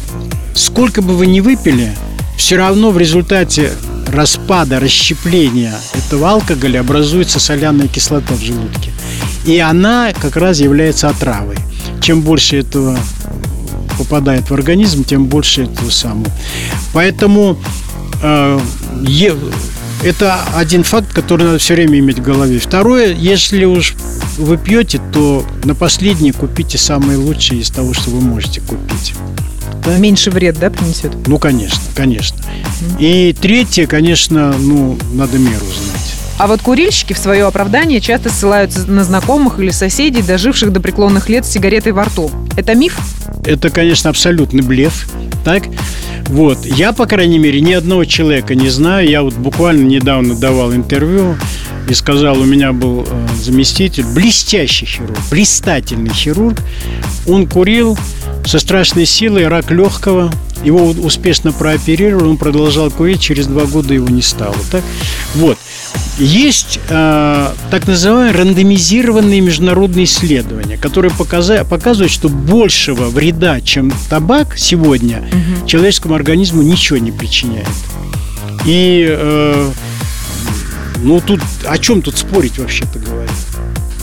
сколько 0.56 1.01
бы 1.01 1.15
вы 1.15 1.28
ни 1.28 1.39
выпили, 1.39 1.93
все 2.36 2.58
равно 2.58 2.91
в 2.91 2.97
результате 2.97 3.71
распада, 4.08 4.80
расщепления 4.80 5.74
этого 5.94 6.32
алкоголя 6.32 6.82
образуется 6.82 7.39
соляная 7.39 7.88
кислота 7.88 8.34
в 8.34 8.41
желудке. 8.41 8.91
И 9.46 9.60
она 9.60 10.12
как 10.13 10.36
раз 10.38 10.60
является 10.60 11.10
отравой. 11.10 11.58
Чем 12.02 12.22
больше 12.22 12.58
этого 12.58 12.98
попадает 13.98 14.50
в 14.50 14.54
организм, 14.54 15.04
тем 15.04 15.26
больше 15.26 15.63
этого 15.63 15.89
самого. 15.89 16.32
Поэтому 16.94 17.58
э, 18.22 18.60
это 20.03 20.39
один 20.55 20.84
факт, 20.84 21.13
который 21.13 21.43
надо 21.43 21.58
все 21.58 21.75
время 21.75 21.99
иметь 21.99 22.19
в 22.19 22.23
голове. 22.23 22.60
Второе, 22.60 23.13
если 23.13 23.65
уж 23.65 23.95
вы 24.38 24.58
пьете, 24.58 25.01
то 25.13 25.45
на 25.63 25.75
последнее 25.75 26.34
купите 26.34 26.77
самое 26.77 27.17
лучшее 27.17 27.62
из 27.62 27.69
того, 27.69 27.93
что 27.93 28.12
вы 28.12 28.21
можете 28.21 28.62
купить 28.62 29.13
да? 29.86 29.97
Меньше 29.97 30.31
вред, 30.31 30.58
да, 30.60 30.69
принесет? 30.69 31.12
Ну, 31.27 31.38
конечно, 31.38 31.79
конечно. 31.95 32.38
Mm-hmm. 32.38 32.97
И 32.99 33.34
третье, 33.34 33.88
конечно, 33.88 34.53
ну, 34.58 34.97
надо 35.13 35.38
меру 35.38 35.65
знать. 35.65 36.15
А 36.38 36.47
вот 36.47 36.62
курильщики 36.62 37.13
в 37.13 37.17
свое 37.17 37.45
оправдание 37.45 38.01
часто 38.01 38.29
ссылаются 38.29 38.89
на 38.91 39.05
знакомых 39.05 39.60
или 39.60 39.69
соседей, 39.69 40.21
доживших 40.21 40.73
до 40.73 40.81
преклонных 40.81 41.29
лет 41.29 41.45
с 41.45 41.49
сигаретой 41.49 41.93
во 41.93 42.03
рту. 42.03 42.29
Это 42.58 42.75
миф? 42.75 42.99
Это, 43.45 43.69
конечно, 43.69 44.10
абсолютный 44.10 44.62
блеф. 44.62 45.08
Так? 45.45 45.63
Вот. 46.25 46.65
Я, 46.65 46.91
по 46.91 47.05
крайней 47.05 47.38
мере, 47.38 47.62
ни 47.62 47.71
одного 47.71 48.03
человека 48.03 48.55
не 48.55 48.69
знаю. 48.69 49.08
Я 49.08 49.21
вот 49.21 49.36
буквально 49.36 49.86
недавно 49.86 50.36
давал 50.36 50.73
интервью 50.73 51.38
и 51.88 51.93
сказал, 51.93 52.39
у 52.39 52.45
меня 52.45 52.73
был 52.73 53.05
э, 53.08 53.27
заместитель, 53.36 54.05
блестящий 54.05 54.88
хирург, 54.88 55.17
блистательный 55.29 56.13
хирург. 56.13 56.63
Он 57.27 57.47
курил 57.47 57.95
со 58.43 58.58
страшной 58.58 59.05
силой, 59.05 59.47
рак 59.47 59.69
легкого. 59.69 60.31
Его 60.63 60.88
успешно 60.88 61.51
прооперировали, 61.51 62.23
он 62.23 62.38
продолжал 62.38 62.89
курить, 62.89 63.21
через 63.21 63.45
два 63.45 63.65
года 63.65 63.93
его 63.93 64.10
не 64.10 64.23
стало. 64.23 64.55
Так? 64.71 64.84
Вот. 65.36 65.60
Есть 66.17 66.80
э, 66.88 67.54
так 67.69 67.88
называемые 67.88 68.32
рандомизированные 68.32 69.41
международные 69.41 70.06
исследования, 70.06 70.78
которые 70.78 71.12
показа- 71.12 71.65
показывают, 71.65 72.12
что 72.12 72.30
большего 72.30 73.10
вреда, 73.10 73.60
чем 73.60 73.91
табак 74.10 74.58
сегодня, 74.58 75.28
угу. 75.28 75.67
человеческому 75.67 76.15
организму 76.15 76.62
ничего 76.62 76.97
не 76.99 77.12
причиняет. 77.12 77.67
И 78.65 79.06
э, 79.08 79.71
ну 81.04 81.19
тут 81.19 81.41
о 81.67 81.78
чем 81.78 82.01
тут 82.01 82.17
спорить 82.17 82.58
вообще-то 82.58 82.97
говоря? 82.99 83.30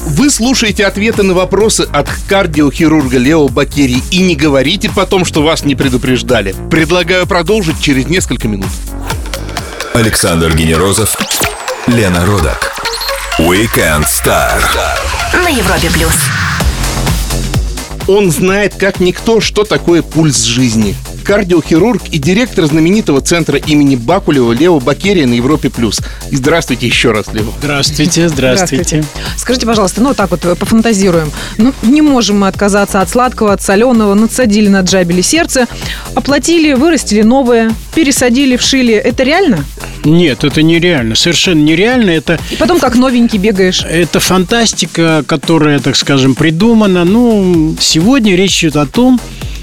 Вы 0.05 0.31
слушаете 0.31 0.85
ответы 0.85 1.23
на 1.23 1.33
вопросы 1.33 1.89
от 1.93 2.09
кардиохирурга 2.29 3.19
Лео 3.19 3.49
Бакери 3.49 4.03
и 4.11 4.19
не 4.19 4.37
говорите 4.37 4.91
потом, 4.95 5.25
что 5.25 5.43
вас 5.43 5.65
не 5.65 5.75
предупреждали. 5.75 6.55
Предлагаю 6.71 7.27
продолжить 7.27 7.81
через 7.81 8.07
несколько 8.07 8.49
минут. 8.49 8.67
Александр 9.95 10.55
Генерозов, 10.55 11.17
Лена 11.93 12.25
Родак. 12.25 12.73
Weekend 13.39 14.07
Star. 14.07 14.51
На 15.35 15.49
Европе 15.49 15.91
плюс. 15.91 16.15
Он 18.09 18.31
знает 18.31 18.77
как 18.77 18.99
никто, 18.99 19.43
что 19.43 19.65
такое 19.65 20.01
пульс 20.01 20.45
жизни. 20.45 20.97
Кардиохирург 21.23 22.03
и 22.11 22.19
директор 22.19 22.65
знаменитого 22.67 23.21
центра 23.21 23.59
имени 23.59 23.97
Бакулева 23.97 24.53
Лео 24.53 24.79
Бакерия 24.81 25.27
на 25.27 25.35
Европе+. 25.35 25.71
плюс. 25.71 26.01
И 26.31 26.37
здравствуйте 26.37 26.87
еще 26.87 27.13
раз, 27.13 27.27
Лео. 27.33 27.45
Здравствуйте, 27.59 28.29
здравствуйте. 28.29 29.05
Скажите, 29.37 29.67
пожалуйста, 29.67 30.01
ну 30.01 30.09
вот 30.09 30.17
так 30.17 30.31
вот 30.31 30.45
э, 30.45 30.55
пофантазируем. 30.55 31.31
Ну, 31.59 31.73
не 31.83 32.03
можем 32.03 32.41
мы 32.41 32.49
отказаться 32.49 33.01
от 33.01 33.09
сладкого, 33.11 33.53
от 33.53 33.63
соленого, 33.63 34.15
надсадили, 34.15 34.69
наджабили 34.69 35.21
сердце, 35.23 35.67
оплатили, 36.15 36.73
вырастили 36.75 37.23
новое, 37.23 37.73
пересадили, 37.95 38.57
вшили. 38.57 38.95
Это 38.95 39.23
реально? 39.23 39.65
Нет, 40.05 40.45
это 40.45 40.63
нереально, 40.63 41.15
совершенно 41.15 41.63
нереально. 41.63 42.11
Это, 42.11 42.39
И 42.51 42.57
потом 42.57 42.81
как 42.81 42.97
новенький 42.97 43.39
бегаешь. 43.39 43.85
это 43.89 44.19
фантастика, 44.21 45.25
которая, 45.27 45.79
так 45.79 45.97
скажем, 45.97 46.35
придумана. 46.35 47.05
Ну, 47.05 47.77
сегодня 47.81 48.35
речь 48.37 48.63
идет 48.65 48.77
о 48.77 48.87
том, 48.87 49.21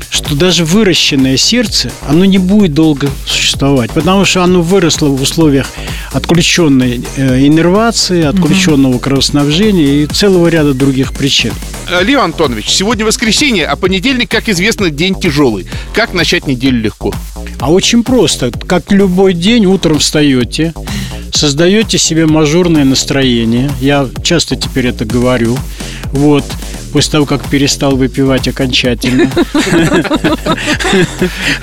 что 0.10 0.36
даже 0.36 0.66
выращенное 0.66 1.38
сердце, 1.38 1.92
оно 2.08 2.26
не 2.26 2.38
будет 2.38 2.74
долго 2.74 3.10
существовать, 3.26 3.92
потому 3.92 4.26
что 4.26 4.44
оно 4.44 4.62
выросло 4.62 5.08
в 5.08 5.22
условиях 5.22 5.68
отключенной 6.12 7.02
э, 7.16 7.46
иннервации, 7.46 8.24
отключенного 8.24 8.98
кровоснабжения 9.00 10.04
и 10.04 10.06
целого 10.08 10.48
ряда 10.48 10.74
других 10.74 11.14
причин. 11.14 11.54
Э, 11.90 12.04
Лео 12.04 12.22
Антонович, 12.22 12.70
сегодня 12.70 13.06
воскресенье, 13.06 13.68
а 13.68 13.76
понедельник, 13.76 14.30
как 14.30 14.50
известно, 14.50 14.90
день 14.90 15.20
тяжелый. 15.20 15.68
Как 15.94 16.14
начать 16.14 16.48
неделю 16.48 16.82
легко? 16.82 17.14
А 17.60 17.72
очень 17.72 18.04
просто. 18.04 18.52
Как 18.52 18.92
любой 18.92 19.34
день, 19.34 19.66
утром 19.66 20.00
встаете, 20.00 20.74
создаете 21.32 21.98
себе 21.98 22.26
мажорное 22.26 22.86
настроение. 22.86 23.72
Я 23.80 24.08
часто 24.24 24.56
теперь 24.56 24.88
это 24.88 25.06
говорю. 25.06 25.58
Вот. 26.12 26.46
После 26.92 27.12
того, 27.12 27.26
как 27.26 27.48
перестал 27.50 27.96
выпивать 27.96 28.48
окончательно. 28.48 29.30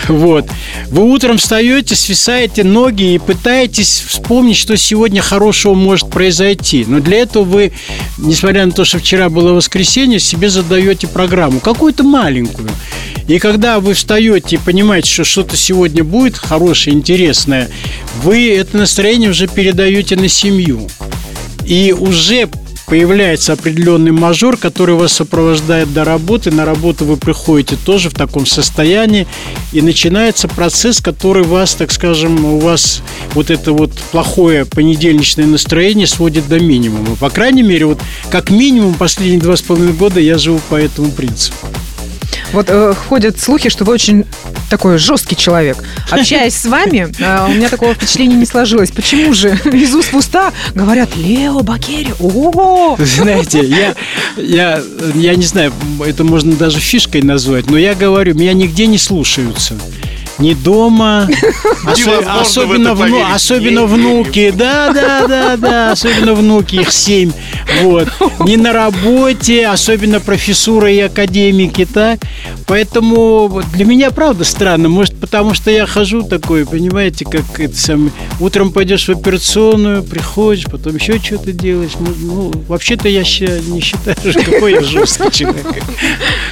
Вот. 0.09 0.47
Вы 0.89 1.03
утром 1.11 1.39
встаете, 1.39 1.97
свисаете 1.97 2.63
ноги 2.65 3.15
и 3.15 3.19
пытаетесь 3.19 4.05
вспомнить, 4.07 4.57
что 4.57 4.77
сегодня 4.77 5.21
хорошего 5.21 5.75
может 5.75 6.09
произойти. 6.11 6.85
Но 6.87 7.01
для 7.01 7.19
этого 7.19 7.45
вы, 7.45 7.73
несмотря 8.19 8.67
на 8.67 8.73
то, 8.73 8.85
что 8.85 8.99
вчера 8.99 9.29
было 9.29 9.53
воскресенье, 9.53 10.21
себе 10.21 10.49
задаете 10.49 11.09
программу, 11.09 11.61
какую-то 11.61 12.05
маленькую. 12.05 12.71
И 13.27 13.39
когда 13.39 13.81
вы 13.81 13.95
встаете 13.95 14.57
и 14.57 14.59
понимаете, 14.59 15.11
что 15.11 15.25
что-то 15.25 15.57
сегодня 15.57 16.05
будет 16.05 16.37
хорошее, 16.37 16.95
интересное, 16.97 17.69
вы 18.23 18.55
это 18.55 18.77
настроение 18.77 19.31
уже 19.31 19.49
передаете 19.49 20.15
на 20.17 20.29
семью. 20.29 20.89
И 21.65 21.93
уже 21.93 22.49
появляется 22.87 23.53
определенный 23.53 24.13
мажор, 24.13 24.57
который 24.57 24.95
вас 24.95 25.13
сопровождает 25.13 25.93
до 25.93 26.05
работы. 26.05 26.51
На 26.51 26.65
работу 26.65 27.05
вы 27.05 27.17
приходите 27.17 27.77
тоже 27.77 28.11
в 28.11 28.15
таком 28.15 28.47
состоянии. 28.47 29.27
И 29.73 29.83
начинается 29.83 30.49
процесс, 30.49 31.01
который 31.01 31.43
вас, 31.43 31.75
так 31.75 31.93
скажем, 31.93 32.45
у 32.45 32.59
вас 32.59 33.03
вот 33.35 33.51
это 33.51 33.73
вот 33.73 33.93
плохое 34.13 34.65
понедельничное 34.65 35.47
настроение 35.47 36.07
сводит 36.07 36.49
до 36.49 36.61
минимума. 36.61 37.17
По 37.17 37.31
крайней 37.31 37.63
мере, 37.63 37.87
вот 37.87 38.01
как 38.31 38.51
минимум 38.51 38.95
последние 38.95 39.41
два 39.41 39.57
с 39.57 39.63
половиной 39.63 39.93
года 39.93 40.21
я 40.21 40.39
живу 40.39 40.61
по 40.69 40.77
этому 40.77 41.11
принципу. 41.11 41.67
Вот 42.53 42.67
э, 42.69 42.95
ходят 43.09 43.41
слухи, 43.41 43.69
что 43.69 43.85
вы 43.85 43.93
очень 43.93 44.25
такой 44.71 44.99
жесткий 44.99 45.37
человек. 45.37 45.79
Общаясь 46.11 46.55
с 46.57 46.67
вами, 46.67 47.13
э, 47.19 47.47
у 47.49 47.55
меня 47.55 47.69
такого 47.69 47.95
впечатления 47.95 48.37
не 48.37 48.47
сложилось. 48.47 48.91
Почему 48.91 49.33
же 49.35 49.59
из 49.73 49.95
уст 49.95 50.13
в 50.13 50.17
уста 50.17 50.53
говорят 50.75 51.17
Лео 51.17 51.61
Бакери? 51.61 52.15
О, 52.21 52.97
Знаете, 52.99 53.65
я, 53.65 53.95
я, 54.37 54.83
я 55.15 55.35
не 55.35 55.45
знаю, 55.45 55.73
это 56.05 56.25
можно 56.25 56.55
даже 56.55 56.79
фишкой 56.81 57.23
назвать, 57.23 57.71
но 57.71 57.79
я 57.79 57.95
говорю, 57.95 58.35
меня 58.35 58.53
нигде 58.53 58.87
не 58.87 58.99
слушаются. 58.99 59.75
Ни 60.39 60.53
дома, 60.55 61.29
осо- 61.85 62.41
особенно, 62.41 62.95
вну- 62.95 63.25
особенно 63.33 63.81
Не 63.81 63.87
внуки, 63.87 64.53
да, 64.55 64.93
да, 64.93 65.27
да, 65.27 65.57
да, 65.57 65.93
особенно 65.93 66.35
внуки, 66.35 66.77
их 66.77 66.93
семь, 66.93 67.33
вот. 67.83 68.09
Не 68.41 68.57
на 68.57 68.73
работе, 68.73 69.67
особенно 69.67 70.21
профессура 70.21 70.93
и 70.93 71.01
академики, 71.01 71.87
так. 71.87 72.21
Поэтому 72.67 73.63
для 73.73 73.85
меня 73.85 74.11
правда 74.11 74.45
странно, 74.45 74.89
может 74.89 75.17
потому 75.19 75.55
что 75.55 75.71
я 75.71 75.87
хожу 75.87 76.23
такой, 76.23 76.67
понимаете, 76.67 77.25
как 77.25 77.59
это 77.59 77.77
самое. 77.77 78.11
Утром 78.41 78.73
пойдешь 78.73 79.07
в 79.07 79.11
операционную, 79.11 80.03
приходишь, 80.03 80.65
потом 80.65 80.97
еще 80.97 81.19
что-то 81.19 81.53
делаешь. 81.53 81.93
Ну, 81.99 82.09
ну, 82.21 82.53
вообще-то 82.69 83.09
я 83.09 83.21
не 83.21 83.81
считаю, 83.81 84.17
что 84.19 84.43
какой 84.43 84.73
я 84.73 84.83
жесткий 84.83 85.31
человек. 85.31 85.67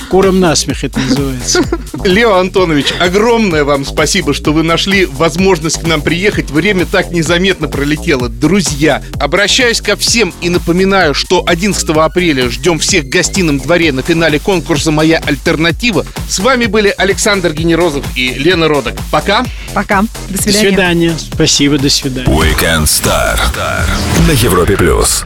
Куром 0.08 0.40
насмех 0.40 0.84
это 0.84 1.00
называется. 1.00 1.62
Лео 2.04 2.34
Антонович, 2.34 2.94
огромное 3.00 3.64
вам 3.64 3.73
спасибо, 3.82 4.34
что 4.34 4.52
вы 4.52 4.62
нашли 4.62 5.06
возможность 5.06 5.80
к 5.80 5.86
нам 5.86 6.02
приехать. 6.02 6.50
Время 6.50 6.84
так 6.84 7.10
незаметно 7.10 7.66
пролетело. 7.66 8.28
Друзья, 8.28 9.02
обращаюсь 9.18 9.80
ко 9.80 9.96
всем 9.96 10.34
и 10.42 10.50
напоминаю, 10.50 11.14
что 11.14 11.42
11 11.46 11.88
апреля 11.90 12.50
ждем 12.50 12.78
всех 12.78 13.04
в 13.04 13.08
гостином 13.08 13.58
дворе 13.58 13.90
на 13.92 14.02
финале 14.02 14.38
конкурса 14.38 14.90
«Моя 14.90 15.18
альтернатива». 15.18 16.04
С 16.28 16.38
вами 16.38 16.66
были 16.66 16.94
Александр 16.96 17.52
Генерозов 17.52 18.04
и 18.14 18.34
Лена 18.34 18.68
Родок. 18.68 18.94
Пока. 19.10 19.44
пока. 19.72 20.02
До 20.02 20.08
До 20.36 20.42
свидания. 20.42 20.68
свидания. 20.68 21.16
Спасибо, 21.18 21.78
до 21.78 21.88
свидания. 21.88 22.28
Weekend 22.28 22.84
Star 22.84 23.38
на 24.26 24.32
Европе 24.32 24.76
плюс. 24.76 25.24